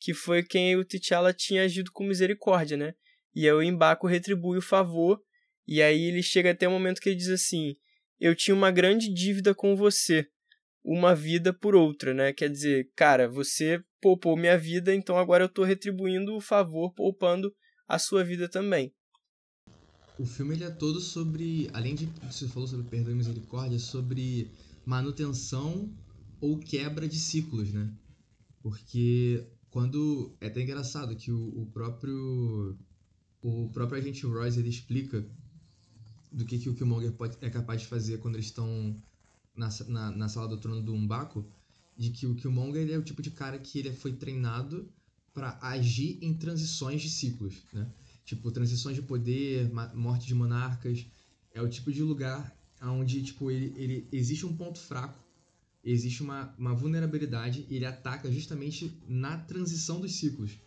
[0.00, 2.94] que foi quem o T'Challa tinha agido com misericórdia, né?
[3.34, 5.20] E aí o Embaco retribui o favor,
[5.66, 7.76] e aí ele chega até o momento que ele diz assim:
[8.18, 10.28] "Eu tinha uma grande dívida com você,
[10.84, 12.32] uma vida por outra", né?
[12.32, 17.52] Quer dizer, cara, você poupou minha vida, então agora eu estou retribuindo o favor poupando
[17.86, 18.92] a sua vida também
[20.18, 24.50] o filme ele é todo sobre, além de você falou sobre perdão e misericórdia, sobre
[24.84, 25.88] manutenção
[26.40, 27.88] ou quebra de ciclos, né?
[28.60, 32.76] Porque quando é até engraçado que o, o próprio
[33.40, 35.24] o próprio agente Royce ele explica
[36.32, 39.00] do que, que o Killmonger pode, é capaz de fazer quando eles estão
[39.58, 41.44] na, na, sala do trono do Umbaco,
[41.96, 44.88] de que o Killmonger ele é o tipo de cara que ele foi treinado
[45.34, 47.86] para agir em transições de ciclos, né?
[48.24, 51.06] Tipo, transições de poder, morte de monarcas.
[51.54, 55.18] É o tipo de lugar onde, tipo, ele, ele existe um ponto fraco,
[55.82, 60.58] existe uma, uma vulnerabilidade e ele ataca justamente na transição dos ciclos.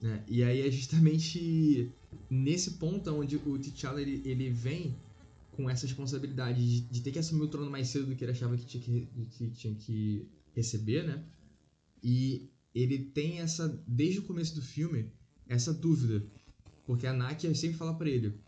[0.00, 0.24] Né?
[0.26, 1.92] E aí é justamente
[2.28, 4.96] nesse ponto onde o T'Challa ele, ele vem
[5.52, 8.32] com essa responsabilidade de, de, ter que assumir o trono mais cedo do que ele
[8.32, 11.24] achava que tinha que, que tinha que receber, né?
[12.02, 15.12] E ele tem essa, desde o começo do filme,
[15.46, 16.26] essa dúvida
[16.84, 18.40] porque a Nakia sempre fala para ele: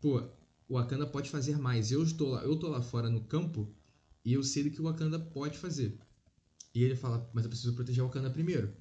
[0.00, 0.22] pô,
[0.68, 1.90] o Wakanda pode fazer mais.
[1.90, 3.72] Eu estou lá, eu tô lá fora no campo
[4.24, 5.98] e eu sei do que o Wakanda pode fazer.
[6.74, 8.74] E ele fala: mas eu preciso proteger o Wakanda primeiro.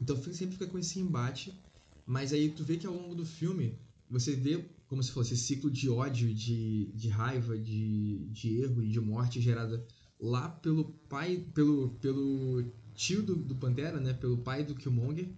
[0.00, 1.60] Então sempre fica com esse embate.
[2.04, 3.78] Mas aí tu vê que ao longo do filme
[4.10, 8.88] você vê como se fosse ciclo de ódio, de, de raiva, de, de erro e
[8.90, 9.82] de morte gerada
[10.20, 12.62] lá pelo pai, pelo, pelo
[12.94, 14.12] tio do, do Pantera, né?
[14.12, 15.32] Pelo pai do Killmonger,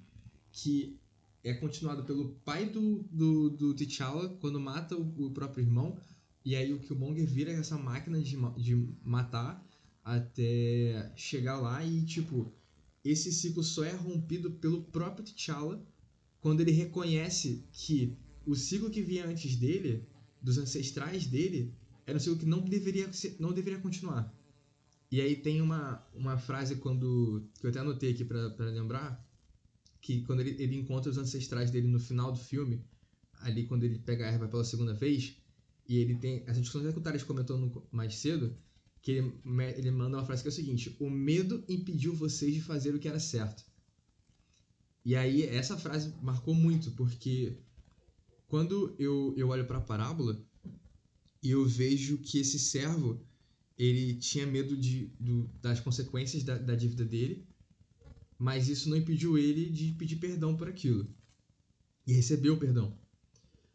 [0.51, 0.99] que
[1.45, 6.01] é continuado pelo pai do, do, do T'Challa quando mata o, o, próprio irmão.
[6.45, 9.65] E aí o Killmonger vira essa máquina de, de matar
[10.03, 12.53] até chegar lá e, tipo,
[13.05, 15.81] esse ciclo só é rompido pelo próprio T'Challa
[16.41, 20.07] quando ele reconhece que o ciclo que vinha antes dele,
[20.41, 21.73] dos ancestrais dele,
[22.07, 24.33] era um ciclo que não deveria, não deveria continuar.
[25.11, 29.25] E aí tem uma, uma frase quando que eu até anotei aqui para lembrar,
[30.01, 32.85] que quando ele, ele encontra os ancestrais dele no final do filme,
[33.41, 35.37] ali quando ele pega a erva pela segunda vez,
[35.89, 38.57] e ele tem essa discussão que o Thales comentou no, mais cedo,
[39.03, 39.33] que ele,
[39.77, 42.99] ele manda uma frase que é o seguinte: O medo impediu vocês de fazer o
[42.99, 43.65] que era certo.
[45.05, 47.59] E aí, essa frase marcou muito, porque
[48.49, 50.41] quando eu, eu olho para a parábola,
[51.43, 53.21] eu vejo que esse servo
[53.77, 57.45] ele tinha medo de, do, das consequências da, da dívida dele,
[58.39, 61.09] mas isso não impediu ele de pedir perdão por aquilo.
[62.07, 62.97] E recebeu o perdão.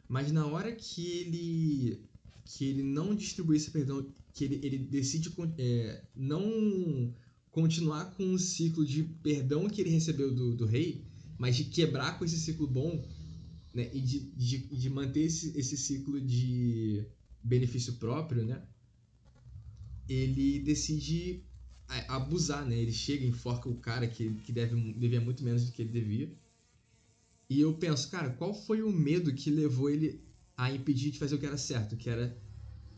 [0.08, 2.10] Mas na hora que ele
[2.45, 7.13] que ele não distribui esse perdão, que ele, ele decide é, não
[7.51, 11.05] continuar com o ciclo de perdão que ele recebeu do, do rei,
[11.38, 13.08] mas de quebrar com esse ciclo bom
[13.73, 17.05] né, e de, de, de manter esse, esse ciclo de
[17.43, 18.62] benefício próprio, né,
[20.08, 21.43] ele decide
[22.08, 22.77] abusar, né?
[22.77, 26.32] Ele chega, enforca o cara que, que deve, devia muito menos do que ele devia.
[27.49, 30.21] E eu penso, cara, qual foi o medo que levou ele
[30.55, 32.38] a impedir de fazer o que era certo, que era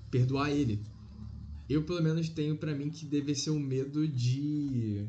[0.10, 0.84] perdoar ele?
[1.69, 5.05] Eu, pelo menos, tenho para mim que deve ser o um medo de.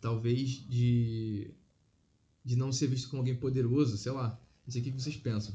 [0.00, 1.50] Talvez de.
[2.44, 4.38] De não ser visto como alguém poderoso, sei lá.
[4.64, 5.54] Não sei o que vocês pensam.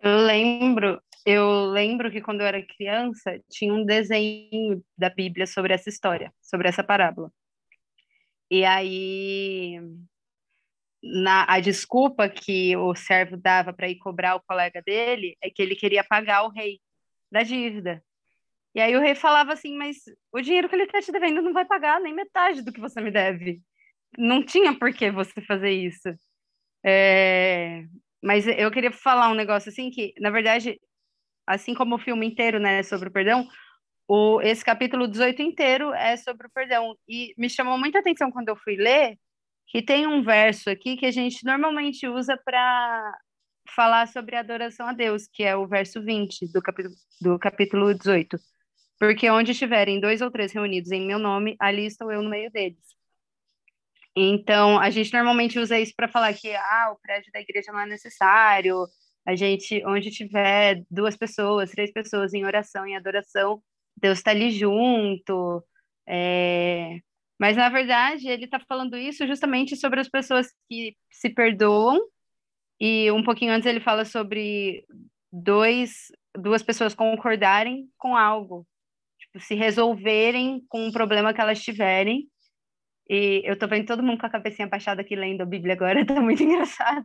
[0.00, 5.72] Eu lembro, eu lembro que quando eu era criança tinha um desenho da Bíblia sobre
[5.74, 7.32] essa história, sobre essa parábola.
[8.50, 9.80] E aí
[11.02, 15.62] na, a desculpa que o servo dava para ir cobrar o colega dele é que
[15.62, 16.80] ele queria pagar o rei
[17.30, 18.02] da dívida.
[18.76, 19.96] E aí o rei falava assim, mas
[20.30, 23.00] o dinheiro que ele está te devendo não vai pagar nem metade do que você
[23.00, 23.62] me deve.
[24.18, 26.14] Não tinha por que você fazer isso.
[26.84, 27.84] É...
[28.22, 30.78] Mas eu queria falar um negócio assim que, na verdade,
[31.46, 33.48] assim como o filme inteiro, né, sobre o perdão,
[34.06, 36.94] o, esse capítulo 18 inteiro é sobre o perdão.
[37.08, 39.18] E me chamou muita atenção quando eu fui ler
[39.68, 43.18] que tem um verso aqui que a gente normalmente usa para
[43.74, 47.94] falar sobre a adoração a Deus, que é o verso 20 do capítulo, do capítulo
[47.94, 48.38] 18.
[48.98, 52.50] Porque onde estiverem dois ou três reunidos em meu nome, ali estou eu no meio
[52.50, 52.96] deles.
[54.16, 57.80] Então, a gente normalmente usa isso para falar que ah, o prédio da igreja não
[57.80, 58.86] é necessário.
[59.26, 63.62] A gente, onde tiver duas pessoas, três pessoas em oração, em adoração,
[63.94, 65.62] Deus está ali junto.
[66.06, 66.98] É...
[67.38, 72.00] Mas, na verdade, ele está falando isso justamente sobre as pessoas que se perdoam.
[72.80, 74.86] E um pouquinho antes ele fala sobre
[75.30, 78.66] dois, duas pessoas concordarem com algo.
[79.40, 82.28] Se resolverem com um problema que elas tiverem.
[83.08, 86.04] E eu tô vendo todo mundo com a cabecinha baixada aqui lendo a Bíblia agora,
[86.06, 87.04] tá muito engraçado.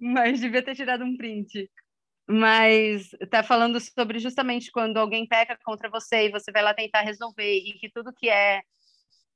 [0.00, 1.68] Mas devia ter tirado um print
[2.30, 7.00] mas está falando sobre justamente quando alguém peca contra você e você vai lá tentar
[7.00, 8.62] resolver e que tudo que é,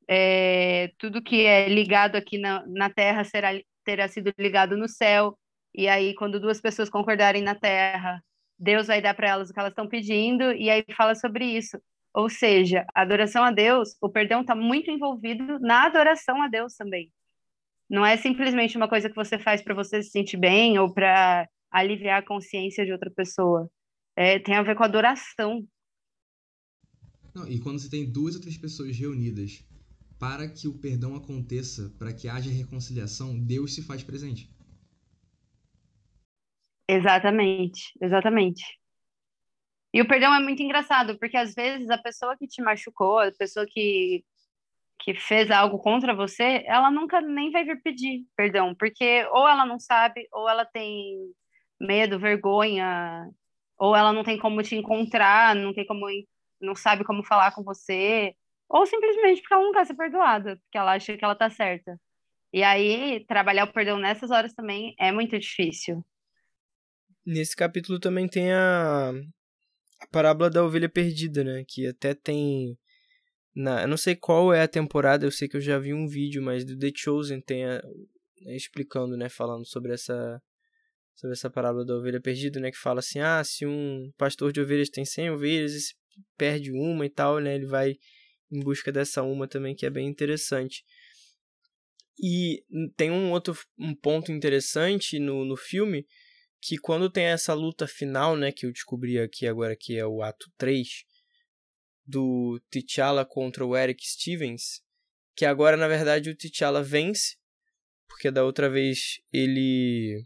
[0.09, 3.51] é tudo que é ligado aqui na, na Terra será
[3.85, 5.37] terá sido ligado no céu
[5.75, 8.23] e aí quando duas pessoas concordarem na Terra
[8.59, 11.79] Deus vai dar para elas o que elas estão pedindo e aí fala sobre isso
[12.12, 16.75] ou seja a adoração a Deus o perdão está muito envolvido na adoração a Deus
[16.77, 17.11] também
[17.88, 21.49] não é simplesmente uma coisa que você faz para você se sentir bem ou para
[21.71, 23.71] aliviar a consciência de outra pessoa.
[24.17, 25.67] É, tem a ver com adoração.
[27.35, 29.64] Não, e quando você tem duas ou três pessoas reunidas
[30.19, 34.49] para que o perdão aconteça, para que haja reconciliação, Deus se faz presente.
[36.88, 38.64] Exatamente, exatamente.
[39.92, 43.31] E o perdão é muito engraçado, porque às vezes a pessoa que te machucou, a
[43.33, 44.25] pessoa que,
[45.01, 49.66] que fez algo contra você, ela nunca nem vai vir pedir perdão, porque ou ela
[49.66, 51.16] não sabe, ou ela tem
[51.81, 53.29] medo, vergonha,
[53.79, 56.07] ou ela não tem como te encontrar, não tem como
[56.61, 58.35] não sabe como falar com você,
[58.68, 61.99] ou simplesmente porque ela não quer ser perdoada, porque ela acha que ela tá certa.
[62.53, 66.05] E aí, trabalhar o perdão nessas horas também é muito difícil.
[67.26, 69.10] Nesse capítulo também tem a,
[70.00, 71.64] a parábola da ovelha perdida, né?
[71.66, 72.78] Que até tem.
[73.54, 76.06] Na, eu não sei qual é a temporada, eu sei que eu já vi um
[76.08, 77.80] vídeo, mas do The Chosen tem a,
[78.48, 79.28] explicando, né?
[79.28, 80.42] Falando sobre essa,
[81.14, 84.60] sobre essa parábola da ovelha perdida, né, que fala assim: "Ah, se um pastor de
[84.60, 85.94] ovelhas tem 100 ovelhas e se
[86.37, 87.96] perde uma e tal, né, ele vai
[88.50, 90.84] em busca dessa uma também, que é bem interessante.
[92.18, 92.62] E
[92.96, 96.06] tem um outro um ponto interessante no, no filme,
[96.67, 100.23] que quando tem essa luta final, né, que eu descobri aqui agora que é o
[100.23, 101.04] ato 3,
[102.06, 104.81] do T'Challa contra o Eric Stevens,
[105.37, 107.37] que agora na verdade o T'Challa vence,
[108.08, 110.25] porque da outra vez ele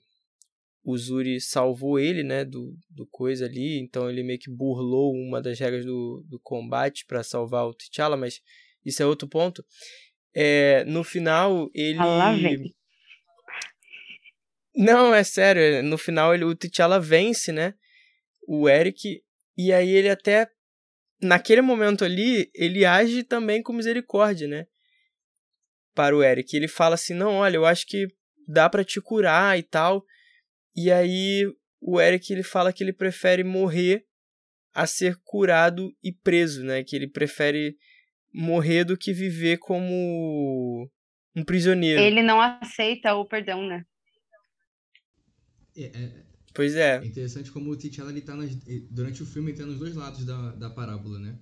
[0.84, 5.42] o Zuri salvou ele, né, do, do coisa ali, então ele meio que burlou uma
[5.42, 8.40] das regras do, do combate para salvar o T'Challa, mas
[8.86, 9.64] isso é outro ponto.
[10.32, 11.98] É, no final, ele...
[14.78, 17.74] Não, é sério, é, no final ele, o T'Challa vence, né,
[18.46, 19.20] o Eric,
[19.56, 20.48] e aí ele até,
[21.20, 24.66] naquele momento ali, ele age também com misericórdia, né,
[25.94, 26.56] para o Eric.
[26.56, 28.06] Ele fala assim, não, olha, eu acho que
[28.46, 30.04] dá para te curar e tal,
[30.76, 31.44] e aí
[31.80, 34.04] o Eric ele fala que ele prefere morrer
[34.72, 36.84] a ser curado e preso, né?
[36.84, 37.76] Que ele prefere
[38.32, 40.88] morrer do que viver como
[41.34, 42.00] um prisioneiro.
[42.00, 43.84] Ele não aceita o perdão, né?
[45.78, 46.24] É, é,
[46.54, 46.96] Pois é.
[46.96, 48.52] é interessante como o T'Challa ele tá nas,
[48.90, 51.38] durante o filme ele tá nos dois lados da, da parábola, né?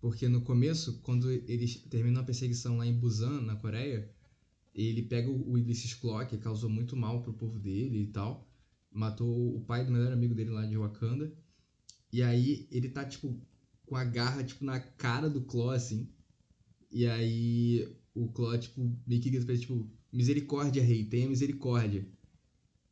[0.00, 4.10] Porque no começo, quando eles terminam a perseguição lá em Busan, na Coreia,
[4.74, 8.48] ele pega o Ulysses Claw, que causou muito mal pro povo dele e tal.
[8.90, 11.32] Matou o pai do melhor amigo dele lá de Wakanda.
[12.12, 13.38] E aí ele tá, tipo,
[13.84, 16.08] com a garra, tipo, na cara do Claw, assim.
[16.90, 22.06] E aí o Claw, tipo, meio que grita pra ele, tipo, misericórdia, rei, tenha misericórdia.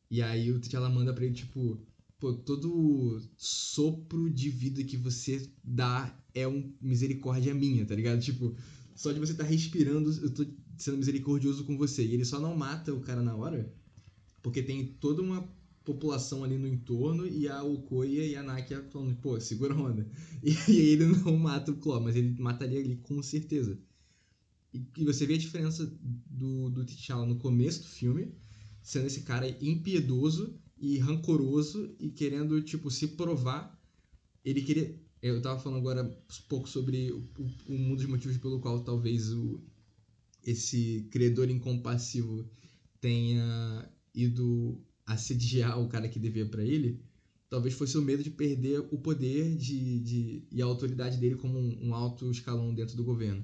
[0.09, 1.79] E aí o T'Challa manda pra ele, tipo,
[2.19, 8.21] pô, todo sopro de vida que você dá é um misericórdia minha, tá ligado?
[8.21, 8.55] Tipo,
[8.95, 10.45] só de você estar tá respirando, eu tô
[10.77, 12.05] sendo misericordioso com você.
[12.05, 13.71] E ele só não mata o cara na hora,
[14.41, 15.47] porque tem toda uma
[15.83, 20.07] população ali no entorno e a Okoye e a Nakia falando, pô, segura a onda.
[20.43, 23.79] E, e ele não mata o Claw, mas ele mataria ali com certeza.
[24.73, 28.31] E, e você vê a diferença do, do T'Challa no começo do filme,
[28.85, 33.75] sendo esse cara impiedoso e rancoroso e querendo, tipo, se provar.
[34.45, 34.95] Ele queria.
[35.23, 39.33] Eu tava falando agora um pouco sobre o, o, um dos motivos pelo qual talvez
[39.33, 39.59] o,
[40.43, 42.47] esse credor incompassivo
[43.01, 47.01] tenha ido assediar o cara que devia para ele,
[47.49, 51.57] talvez fosse o medo de perder o poder de, de, e a autoridade dele como
[51.57, 53.43] um, um alto escalão dentro do governo.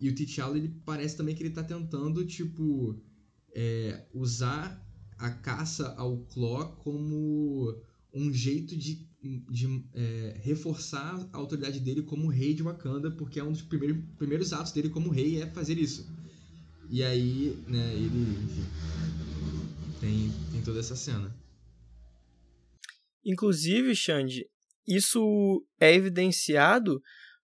[0.00, 3.00] E o T'Challa, ele parece também que ele tá tentando, tipo,
[3.54, 4.82] é, usar
[5.16, 7.80] a caça ao Claw como
[8.12, 13.44] um jeito de, de é, reforçar a autoridade dele como rei de Wakanda, porque é
[13.44, 16.06] um dos primeiros, primeiros atos dele como rei é fazer isso.
[16.90, 18.64] E aí, né, ele, enfim,
[20.00, 21.34] tem, tem toda essa cena.
[23.24, 24.46] Inclusive, Xande,
[24.86, 27.00] isso é evidenciado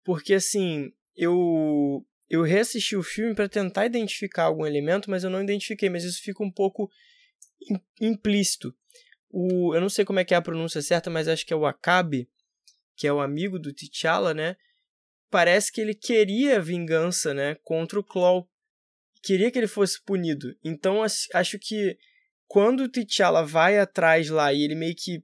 [0.03, 5.43] porque, assim, eu eu reassisti o filme para tentar identificar algum elemento, mas eu não
[5.43, 6.89] identifiquei, mas isso fica um pouco
[8.01, 8.75] implícito.
[9.29, 11.55] O, eu não sei como é que é a pronúncia certa, mas acho que é
[11.55, 12.29] o Akabe,
[12.95, 14.55] que é o amigo do T'Challa, né?
[15.29, 18.47] Parece que ele queria vingança, né, contra o Claw.
[19.23, 20.55] Queria que ele fosse punido.
[20.63, 21.97] Então acho que
[22.45, 25.23] quando o T'Challa vai atrás lá e ele meio que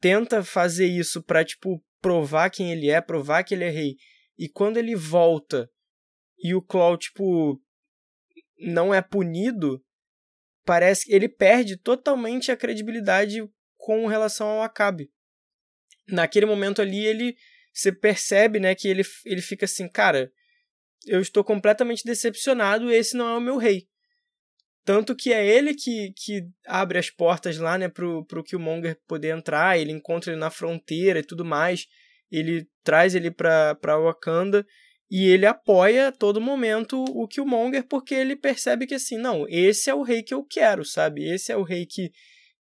[0.00, 3.96] tenta fazer isso para tipo provar quem ele é, provar que ele é rei.
[4.38, 5.70] E quando ele volta
[6.44, 7.58] e o Claw tipo
[8.58, 9.82] não é punido,
[10.64, 13.42] parece que ele perde totalmente a credibilidade
[13.78, 15.10] com relação ao Acabe.
[16.06, 17.34] Naquele momento ali, ele
[17.72, 20.30] você percebe, né, que ele, ele fica assim, cara,
[21.06, 23.88] eu estou completamente decepcionado, esse não é o meu rei.
[24.84, 29.36] Tanto que é ele que, que abre as portas lá, né, pro, pro Killmonger poder
[29.36, 31.86] entrar, ele encontra ele na fronteira e tudo mais,
[32.30, 34.64] ele traz ele pra Wakanda,
[35.10, 39.90] e ele apoia a todo momento o Killmonger porque ele percebe que assim, não, esse
[39.90, 41.28] é o rei que eu quero, sabe?
[41.28, 42.10] Esse é o rei que,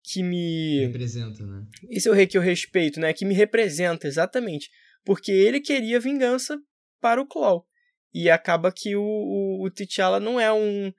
[0.02, 0.86] que me.
[0.86, 1.64] Representa, né?
[1.90, 3.12] Esse é o rei que eu respeito, né?
[3.12, 4.70] Que me representa, exatamente.
[5.04, 6.58] Porque ele queria vingança
[7.00, 7.66] para o Claw.
[8.12, 10.92] E acaba que o, o, o T'Challa não é um.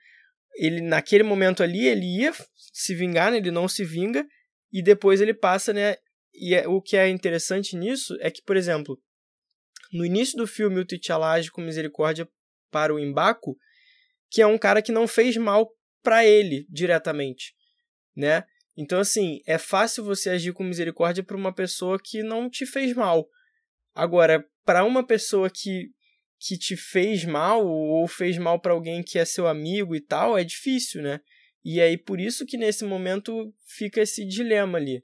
[0.55, 3.37] Ele, naquele momento ali, ele ia se vingar, né?
[3.37, 4.25] ele não se vinga,
[4.71, 5.95] e depois ele passa, né?
[6.33, 8.97] E é, o que é interessante nisso é que, por exemplo,
[9.91, 12.27] no início do filme, o T'Challa age com misericórdia
[12.71, 13.57] para o Embaco,
[14.29, 15.69] que é um cara que não fez mal
[16.01, 17.53] para ele diretamente,
[18.15, 18.43] né?
[18.77, 22.93] Então, assim, é fácil você agir com misericórdia para uma pessoa que não te fez
[22.95, 23.27] mal.
[23.93, 25.89] Agora, para uma pessoa que,
[26.39, 30.37] que te fez mal ou fez mal para alguém que é seu amigo e tal,
[30.37, 31.19] é difícil, né?
[31.63, 35.03] E aí, por isso que nesse momento fica esse dilema ali.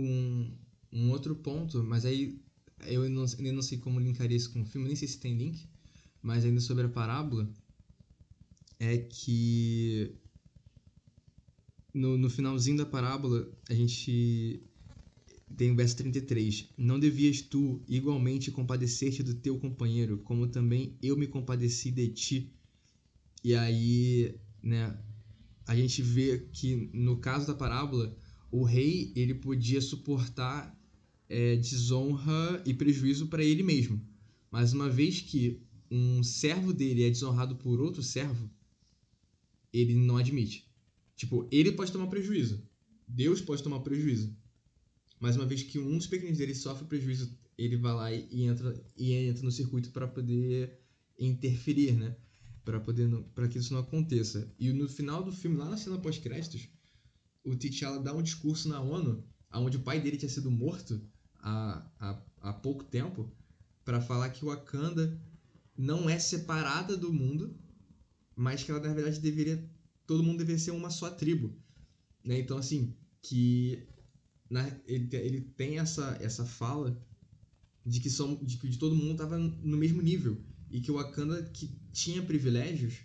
[0.00, 0.56] Um,
[0.92, 2.40] um outro ponto, mas aí
[2.86, 5.36] eu não, ainda não sei como linkaria isso com o filme, nem sei se tem
[5.36, 5.68] link,
[6.22, 7.50] mas ainda sobre a parábola,
[8.78, 10.16] é que
[11.92, 14.62] no, no finalzinho da parábola a gente
[15.56, 16.68] tem o verso 33.
[16.76, 22.52] Não devias tu igualmente compadecer-te do teu companheiro, como também eu me compadeci de ti.
[23.42, 24.96] E aí, né,
[25.66, 28.16] a gente vê que no caso da parábola,
[28.50, 30.76] o rei ele podia suportar
[31.28, 34.00] é, desonra e prejuízo para ele mesmo.
[34.50, 38.50] Mas uma vez que um servo dele é desonrado por outro servo,
[39.72, 40.66] ele não admite.
[41.16, 42.62] Tipo, ele pode tomar prejuízo.
[43.06, 44.34] Deus pode tomar prejuízo.
[45.20, 48.82] Mas uma vez que um dos pequeninos dele sofre prejuízo, ele vai lá e entra,
[48.96, 50.78] e entra no circuito para poder
[51.18, 52.16] interferir, né?
[52.64, 54.54] Para poder para que isso não aconteça.
[54.58, 56.68] E no final do filme, lá na cena pós-créditos,
[57.48, 61.00] o T'Challa dá um discurso na ONU, onde o pai dele tinha sido morto
[61.36, 63.32] há, há, há pouco tempo,
[63.84, 65.20] para falar que o Wakanda
[65.76, 67.56] não é separada do mundo,
[68.34, 69.68] mas que ela na verdade deveria
[70.06, 71.54] todo mundo deveria ser uma só tribo,
[72.24, 72.38] né?
[72.38, 73.86] Então assim que
[74.48, 77.00] na, ele, ele tem essa essa fala
[77.84, 81.42] de que som, de que todo mundo estava no mesmo nível e que o Wakanda
[81.50, 83.00] que tinha privilégios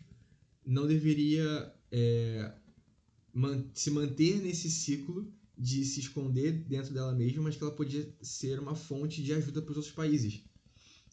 [0.65, 2.53] não deveria é,
[3.33, 8.07] man, se manter nesse ciclo de se esconder dentro dela mesma, mas que ela podia
[8.21, 10.43] ser uma fonte de ajuda para os outros países.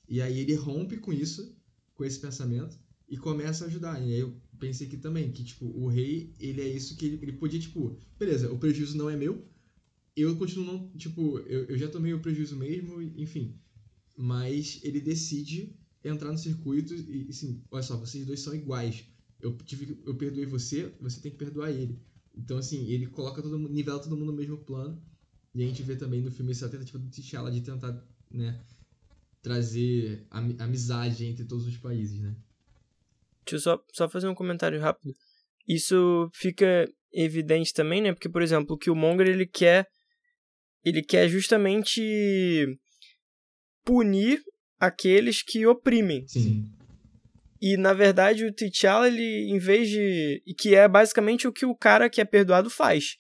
[0.09, 1.57] E aí ele rompe com isso,
[1.95, 4.01] com esse pensamento, e começa a ajudar.
[4.01, 7.19] E aí eu pensei aqui também, que tipo, o rei, ele é isso que ele,
[7.23, 9.45] ele podia, tipo, beleza, o prejuízo não é meu,
[10.17, 13.55] eu continuo não, tipo, eu, eu já tomei o prejuízo mesmo, enfim.
[14.17, 19.05] Mas ele decide entrar no circuito e, assim, olha só, vocês dois são iguais.
[19.41, 21.99] Eu, tive, eu perdoei você, você tem que perdoar ele.
[22.35, 25.03] Então, assim, ele coloca todo mundo, nivela todo mundo no mesmo plano.
[25.55, 28.61] E a gente vê também no filme essa tentativa do T'Challa de tentar, né,
[29.43, 32.37] trazer amizade entre todos os países, né?
[33.45, 35.15] Deixa eu só, só fazer um comentário rápido.
[35.67, 38.13] Isso fica evidente também, né?
[38.13, 39.87] Porque, por exemplo, o Killmonger, ele quer
[40.85, 42.01] ele quer justamente
[43.85, 44.43] punir
[44.79, 46.27] aqueles que oprimem.
[46.27, 46.71] Sim.
[47.61, 51.75] E na verdade o T'Challa, ele em vez de que é basicamente o que o
[51.75, 53.17] cara que é perdoado faz.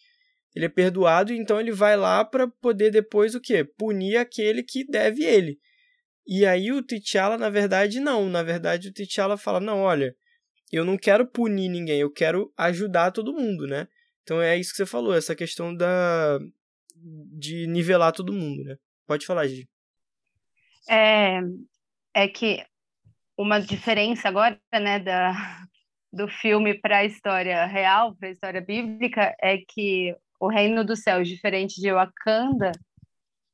[0.54, 3.64] Ele é perdoado, então ele vai lá para poder depois o quê?
[3.64, 5.58] Punir aquele que deve ele.
[6.26, 8.28] E aí o T'Challa, na verdade, não.
[8.28, 10.14] Na verdade, o T'Challa fala: "Não, olha,
[10.72, 13.86] eu não quero punir ninguém, eu quero ajudar todo mundo, né?"
[14.22, 16.38] Então é isso que você falou, essa questão da
[17.38, 18.76] de nivelar todo mundo, né?
[19.06, 19.68] Pode falar, Gigi.
[20.88, 21.40] É,
[22.14, 22.64] é que
[23.40, 25.32] uma diferença agora, né, da,
[26.12, 31.00] do filme para a história real, para a história bíblica, é que o reino dos
[31.02, 32.70] céus, diferente de Wakanda,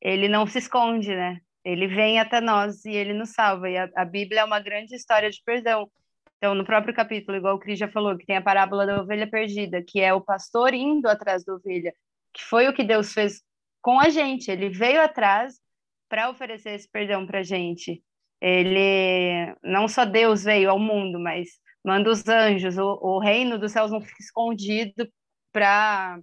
[0.01, 1.39] ele não se esconde, né?
[1.65, 3.71] Ele vem até nós e ele nos salva.
[3.71, 5.89] E a, a Bíblia é uma grande história de perdão.
[6.37, 9.29] Então, no próprio capítulo, igual o Cris já falou, que tem a parábola da ovelha
[9.29, 11.95] perdida, que é o pastor indo atrás da ovelha,
[12.35, 13.41] que foi o que Deus fez
[13.81, 14.51] com a gente.
[14.51, 15.61] Ele veio atrás
[16.09, 18.03] para oferecer esse perdão para a gente.
[18.47, 21.49] Ele não só Deus veio ao mundo, mas
[21.85, 22.79] manda os anjos.
[22.79, 25.09] O, o reino dos céus não fica escondido
[25.53, 26.21] para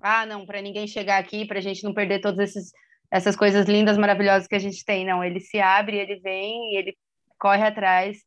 [0.00, 2.72] ah, não, para ninguém chegar aqui, para a gente não perder todas esses,
[3.10, 5.04] essas coisas lindas, maravilhosas que a gente tem.
[5.04, 6.96] Não, ele se abre, ele vem e ele
[7.38, 8.18] corre atrás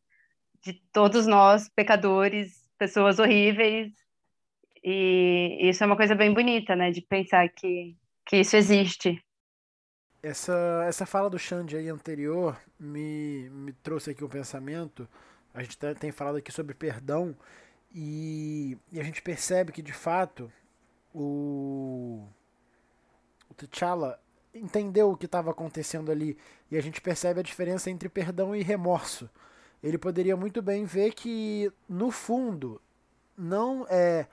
[0.63, 3.91] de todos nós, pecadores, pessoas horríveis.
[4.83, 6.91] E isso é uma coisa bem bonita, né?
[6.91, 7.95] De pensar que,
[8.27, 9.19] que isso existe.
[10.21, 15.07] Essa, essa fala do Xande aí anterior me, me trouxe aqui um pensamento.
[15.53, 17.35] A gente tem falado aqui sobre perdão
[17.93, 20.51] e, e a gente percebe que de fato
[21.13, 22.27] o,
[23.49, 24.19] o T'Challa
[24.53, 26.37] entendeu o que estava acontecendo ali
[26.69, 29.29] e a gente percebe a diferença entre perdão e remorso.
[29.81, 32.81] Ele poderia muito bem ver que no fundo
[33.37, 34.27] não é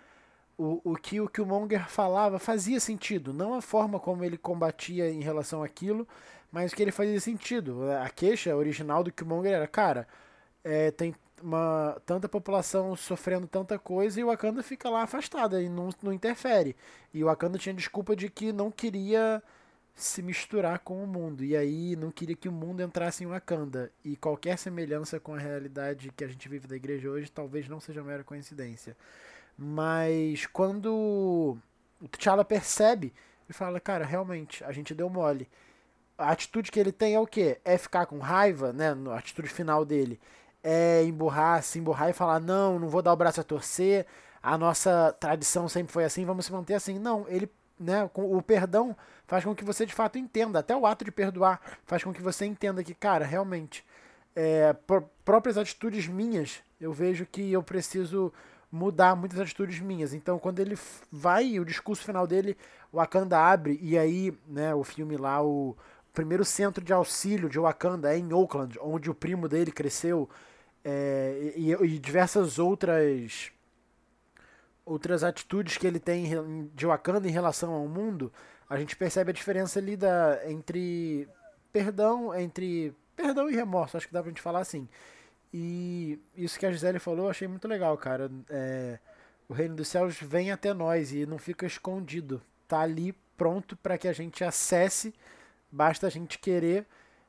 [0.58, 3.32] o, o que o Killmonger falava fazia sentido.
[3.32, 6.06] Não a forma como ele combatia em relação àquilo,
[6.50, 7.90] mas que ele fazia sentido.
[7.90, 10.06] A queixa original do Killmonger era, cara,
[10.64, 15.68] é, tem uma, tanta população sofrendo tanta coisa e o Wakanda fica lá afastada e
[15.68, 16.74] não, não interfere.
[17.12, 19.42] E o Wakanda tinha desculpa de que não queria
[19.94, 21.44] se misturar com o mundo.
[21.44, 23.90] E aí não queria que o mundo entrasse em Wakanda.
[24.04, 27.80] E qualquer semelhança com a realidade que a gente vive da igreja hoje talvez não
[27.80, 28.96] seja mera coincidência.
[29.56, 31.58] Mas quando
[32.00, 33.12] o T'Challa percebe,
[33.48, 35.48] ele fala, cara, realmente, a gente deu mole.
[36.18, 37.58] A atitude que ele tem é o quê?
[37.64, 38.96] É ficar com raiva, né?
[39.12, 40.20] A atitude final dele
[40.68, 44.04] é emburrar, se emburrar e falar, não, não vou dar o braço a torcer,
[44.42, 46.98] a nossa tradição sempre foi assim, vamos se manter assim.
[46.98, 47.48] Não, ele,
[47.78, 48.96] né, o perdão
[49.28, 52.20] faz com que você de fato entenda, até o ato de perdoar faz com que
[52.20, 53.84] você entenda que, cara, realmente,
[54.34, 54.74] é,
[55.24, 58.32] próprias atitudes minhas, eu vejo que eu preciso
[58.76, 60.12] mudar muitas atitudes minhas.
[60.12, 60.78] Então, quando ele
[61.10, 62.56] vai, o discurso final dele,
[62.92, 65.76] o Wakanda abre, e aí, né, o filme lá, o
[66.12, 70.28] primeiro centro de auxílio de Wakanda é em Oakland, onde o primo dele cresceu,
[70.84, 73.50] é, e, e, diversas outras
[74.84, 78.32] outras atitudes que ele tem de Wakanda em relação ao mundo,
[78.70, 81.28] a gente percebe a diferença ali da, entre
[81.72, 84.88] perdão, entre perdão e remorso, acho que dá pra gente falar assim.
[85.52, 88.30] E isso que a Gisele falou, eu achei muito legal, cara.
[88.50, 88.98] É,
[89.48, 92.42] O reino dos céus vem até nós e não fica escondido.
[92.66, 95.14] Tá ali pronto para que a gente acesse,
[95.70, 96.84] basta a gente querer.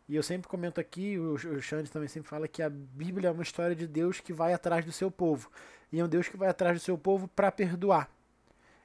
[0.09, 3.31] E eu sempre comento aqui, o, o Xande também sempre fala que a Bíblia é
[3.31, 5.49] uma história de Deus que vai atrás do seu povo.
[5.91, 8.09] E é um Deus que vai atrás do seu povo para perdoar.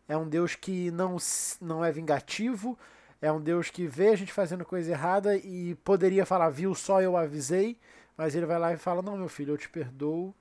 [0.09, 1.17] É um Deus que não,
[1.61, 2.79] não é vingativo,
[3.21, 7.01] é um Deus que vê a gente fazendo coisa errada e poderia falar, viu só,
[7.01, 7.79] eu avisei,
[8.17, 10.35] mas ele vai lá e fala: Não, meu filho, eu te perdoo,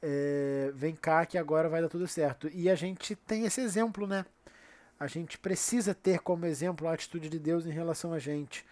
[0.00, 2.48] é, vem cá que agora vai dar tudo certo.
[2.52, 4.24] E a gente tem esse exemplo, né?
[4.98, 8.64] A gente precisa ter como exemplo a atitude de Deus em relação a gente.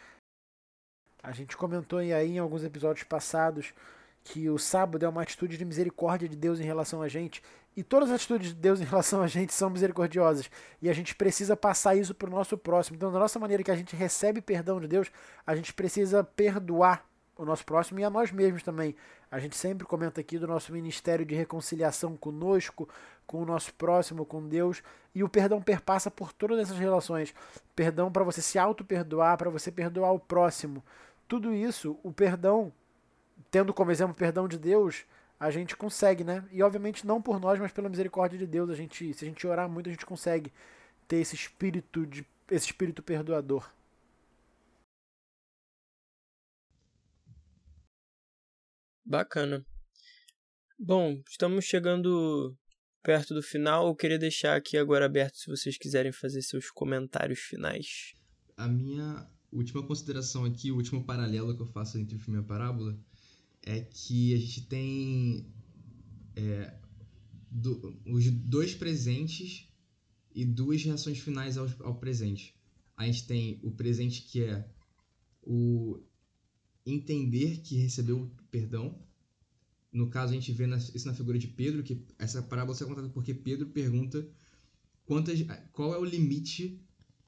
[1.23, 3.75] A gente comentou aí em alguns episódios passados
[4.23, 7.43] que o sábado é uma atitude de misericórdia de Deus em relação a gente.
[7.77, 10.51] E todas as atitudes de Deus em relação a gente são misericordiosas.
[10.81, 12.97] E a gente precisa passar isso para o nosso próximo.
[12.97, 15.11] Então, da nossa maneira que a gente recebe perdão de Deus,
[15.47, 17.05] a gente precisa perdoar
[17.41, 18.95] o nosso próximo e a nós mesmos também.
[19.31, 22.89] A gente sempre comenta aqui do nosso ministério de reconciliação conosco,
[23.27, 24.83] com o nosso próximo, com Deus.
[25.15, 27.35] E o perdão perpassa por todas essas relações.
[27.75, 30.85] Perdão para você se auto-perdoar, para você perdoar o próximo.
[31.27, 32.73] Tudo isso, o perdão,
[33.51, 35.07] tendo como exemplo o perdão de Deus,
[35.39, 36.45] a gente consegue, né?
[36.53, 39.47] E obviamente não por nós, mas pela misericórdia de Deus, a gente, se a gente
[39.47, 40.53] orar muito, a gente consegue
[41.09, 43.71] ter esse espírito de esse espírito perdoador.
[49.05, 49.65] Bacana.
[50.79, 52.57] Bom, estamos chegando
[53.03, 53.89] perto do final.
[53.89, 58.15] Eu queria deixar aqui agora aberto se vocês quiserem fazer seus comentários finais.
[58.57, 62.43] A minha última consideração aqui, o último paralelo que eu faço entre o filme e
[62.43, 62.99] a parábola,
[63.63, 65.47] é que a gente tem
[66.37, 66.75] é,
[67.51, 69.69] do, os dois presentes
[70.35, 72.55] e duas reações finais ao, ao presente.
[72.97, 74.69] A gente tem o presente que é
[75.43, 76.01] o
[76.91, 78.99] entender que recebeu perdão.
[79.93, 83.09] No caso, a gente vê isso na figura de Pedro, que essa parábola é contada
[83.09, 84.27] porque Pedro pergunta
[85.05, 85.41] quantas,
[85.73, 86.81] qual é o limite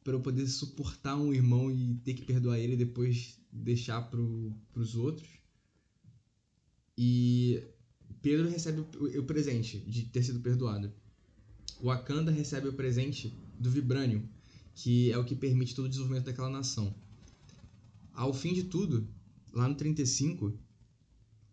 [0.05, 4.21] para eu poder suportar um irmão e ter que perdoar ele e depois deixar para
[4.21, 5.29] os outros.
[6.97, 7.63] E
[8.21, 8.81] Pedro recebe
[9.19, 10.93] o presente de ter sido perdoado.
[11.81, 14.23] O Wakanda recebe o presente do Vibranium,
[14.75, 16.95] que é o que permite todo o desenvolvimento daquela nação.
[18.13, 19.09] Ao fim de tudo,
[19.53, 20.59] lá no 35,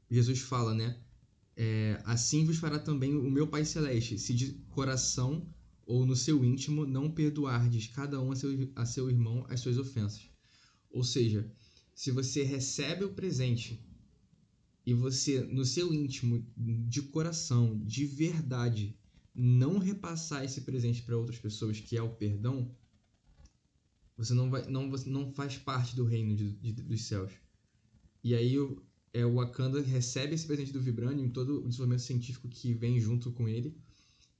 [0.09, 0.99] Jesus fala, né?
[1.55, 5.45] É, assim vos fará também o meu Pai Celeste, se de coração
[5.85, 9.77] ou no seu íntimo não perdoardes cada um a seu, a seu irmão as suas
[9.77, 10.29] ofensas.
[10.89, 11.51] Ou seja,
[11.93, 13.83] se você recebe o presente
[14.85, 18.97] e você, no seu íntimo, de coração, de verdade,
[19.35, 22.73] não repassar esse presente para outras pessoas, que é o perdão,
[24.15, 27.31] você não, vai, não, você não faz parte do reino de, de, dos céus.
[28.23, 28.81] E aí o,
[29.13, 33.31] é, o Wakanda recebe esse presente do Vibranium, todo o desenvolvimento científico que vem junto
[33.31, 33.75] com ele.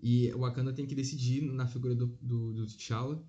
[0.02, 3.24] E o Wakanda tem que decidir na figura do, do, do T'Challa,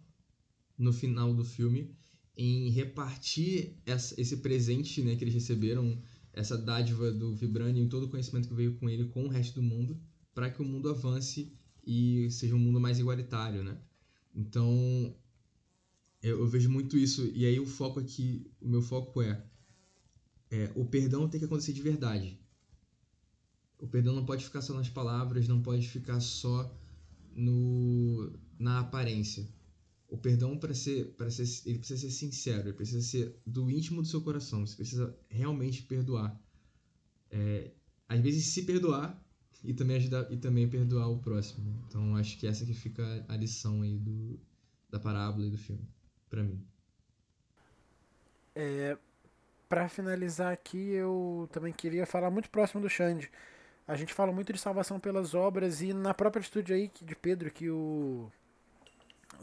[0.79, 1.91] no final do filme,
[2.37, 6.01] em repartir essa, esse presente né, que eles receberam
[6.33, 9.63] essa dádiva do Vibranium, todo o conhecimento que veio com ele com o resto do
[9.63, 10.01] mundo,
[10.35, 11.53] para que o mundo avance
[11.85, 13.77] e seja um mundo mais igualitário, né?
[14.35, 15.15] Então,
[16.23, 17.27] eu, eu, vejo muito isso.
[17.35, 19.43] E aí o foco aqui, o meu foco é,
[20.51, 22.39] é, o perdão tem que acontecer de verdade.
[23.79, 26.71] O perdão não pode ficar só nas palavras, não pode ficar só
[27.35, 29.49] no, na aparência.
[30.09, 34.03] O perdão para ser, para ser, ele precisa ser sincero, ele precisa ser do íntimo
[34.03, 34.67] do seu coração.
[34.67, 36.39] Você precisa realmente perdoar.
[37.31, 37.71] É,
[38.09, 39.19] às vezes se perdoar
[39.63, 41.81] e também ajudar e também perdoar o próximo.
[41.87, 44.39] Então acho que essa que fica a lição aí do,
[44.91, 45.89] da parábola e do filme
[46.29, 46.61] para mim.
[48.55, 48.99] É,
[49.71, 53.31] para finalizar aqui, eu também queria falar muito próximo do Xande.
[53.87, 57.53] A gente fala muito de salvação pelas obras e na própria atitude aí de Pedro
[57.53, 58.29] que o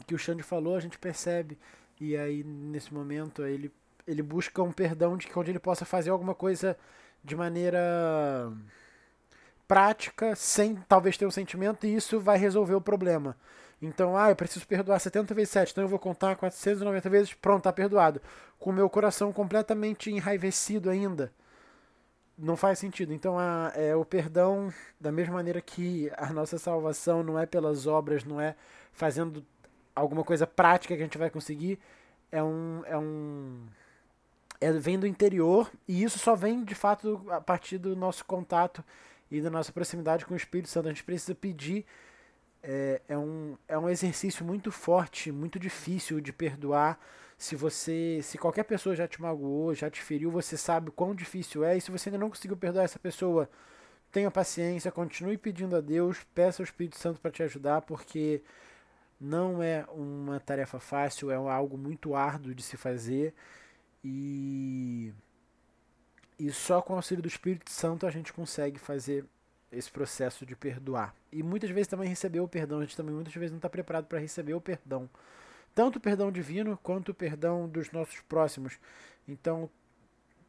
[0.06, 1.58] que o Xande falou, a gente percebe.
[1.98, 3.72] E aí, nesse momento, ele,
[4.06, 6.76] ele busca um perdão de que onde ele possa fazer alguma coisa
[7.24, 8.52] de maneira
[9.68, 13.36] prática, sem talvez ter um sentimento, e isso vai resolver o problema.
[13.80, 17.62] Então, ah, eu preciso perdoar 70 vezes 7, então eu vou contar 490 vezes, pronto,
[17.62, 18.20] tá perdoado.
[18.58, 21.32] Com o meu coração completamente enraivecido ainda.
[22.36, 23.12] Não faz sentido.
[23.12, 27.86] Então, a, é, o perdão, da mesma maneira que a nossa salvação não é pelas
[27.86, 28.56] obras, não é
[28.92, 29.44] fazendo
[29.94, 31.78] alguma coisa prática que a gente vai conseguir,
[32.32, 32.82] é um.
[32.86, 33.66] É um
[34.60, 38.84] é, vem do interior e isso só vem de fato a partir do nosso contato
[39.30, 40.86] e da nossa proximidade com o Espírito Santo.
[40.86, 41.84] A gente precisa pedir.
[42.62, 46.98] É, é, um, é um exercício muito forte, muito difícil de perdoar.
[47.36, 51.64] Se você, se qualquer pessoa já te magoou, já te feriu, você sabe quão difícil
[51.64, 51.76] é.
[51.76, 53.48] E se você ainda não conseguiu perdoar essa pessoa,
[54.10, 58.42] tenha paciência, continue pedindo a Deus, peça ao Espírito Santo para te ajudar, porque
[59.20, 63.34] não é uma tarefa fácil, é algo muito árduo de se fazer
[64.02, 65.12] e
[66.38, 69.24] e só com o auxílio do Espírito Santo a gente consegue fazer
[69.72, 71.14] esse processo de perdoar.
[71.32, 74.06] E muitas vezes também receber o perdão, a gente também muitas vezes não está preparado
[74.06, 75.08] para receber o perdão.
[75.74, 78.78] Tanto o perdão divino quanto o perdão dos nossos próximos.
[79.26, 79.70] Então,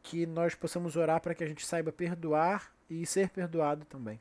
[0.02, 4.20] que nós possamos orar para que a gente saiba perdoar e ser perdoado também.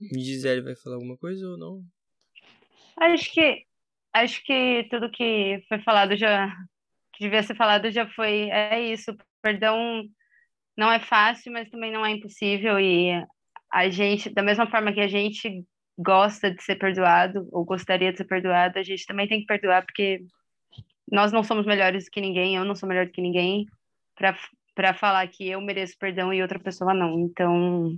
[0.00, 1.84] Gisele vai falar alguma coisa ou não?
[2.98, 3.64] Acho que
[4.12, 6.48] acho que tudo que foi falado já
[7.12, 9.16] que devia ser falado já foi é isso.
[9.42, 10.02] Perdão
[10.76, 13.24] não é fácil, mas também não é impossível e
[13.70, 15.64] a gente, da mesma forma que a gente
[15.98, 19.84] gosta de ser perdoado ou gostaria de ser perdoado, a gente também tem que perdoar
[19.84, 20.20] porque
[21.10, 23.66] nós não somos melhores que ninguém, eu não sou melhor do que ninguém
[24.16, 24.36] para
[24.74, 27.20] para falar que eu mereço perdão e outra pessoa não.
[27.20, 27.96] Então,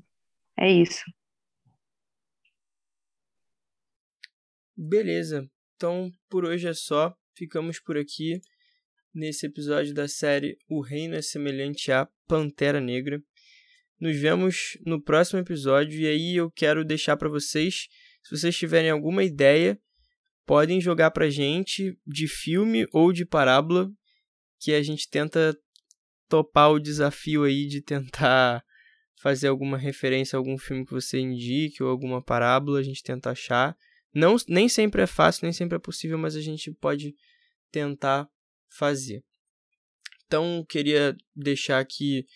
[0.58, 1.02] é isso.
[4.76, 5.48] Beleza.
[5.74, 7.16] Então, por hoje é só.
[7.34, 8.42] Ficamos por aqui
[9.14, 13.22] nesse episódio da série O Reino é Semelhante a Pantera Negra.
[13.98, 17.88] Nos vemos no próximo episódio e aí eu quero deixar para vocês,
[18.22, 19.80] se vocês tiverem alguma ideia,
[20.44, 23.90] podem jogar pra gente de filme ou de parábola,
[24.60, 25.58] que a gente tenta
[26.28, 28.62] topar o desafio aí de tentar
[29.22, 33.30] fazer alguma referência a algum filme que você indique ou alguma parábola, a gente tenta
[33.30, 33.74] achar.
[34.16, 37.14] Não, nem sempre é fácil, nem sempre é possível, mas a gente pode
[37.70, 38.26] tentar
[38.66, 39.22] fazer.
[40.24, 42.26] Então, queria deixar aqui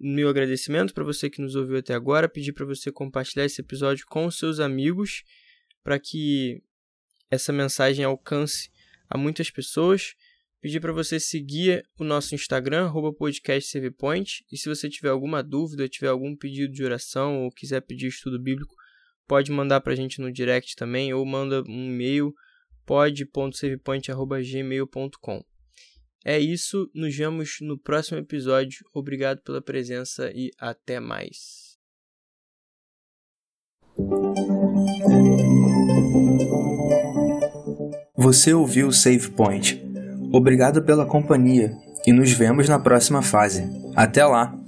[0.00, 4.06] meu agradecimento para você que nos ouviu até agora, pedir para você compartilhar esse episódio
[4.08, 5.22] com seus amigos,
[5.84, 6.64] para que
[7.30, 8.68] essa mensagem alcance
[9.08, 10.16] a muitas pessoas.
[10.60, 16.08] Pedir para você seguir o nosso Instagram, podcastcvpoint, e se você tiver alguma dúvida, tiver
[16.08, 18.79] algum pedido de oração ou quiser pedir estudo bíblico,
[19.30, 22.34] pode mandar para a gente no direct também, ou manda um e-mail
[22.84, 25.44] pod.savepoint.gmail.com.
[26.24, 28.84] É isso, nos vemos no próximo episódio.
[28.92, 31.78] Obrigado pela presença e até mais.
[38.16, 39.80] Você ouviu o Save Point.
[40.32, 41.70] Obrigado pela companhia
[42.04, 43.62] e nos vemos na próxima fase.
[43.94, 44.59] Até lá!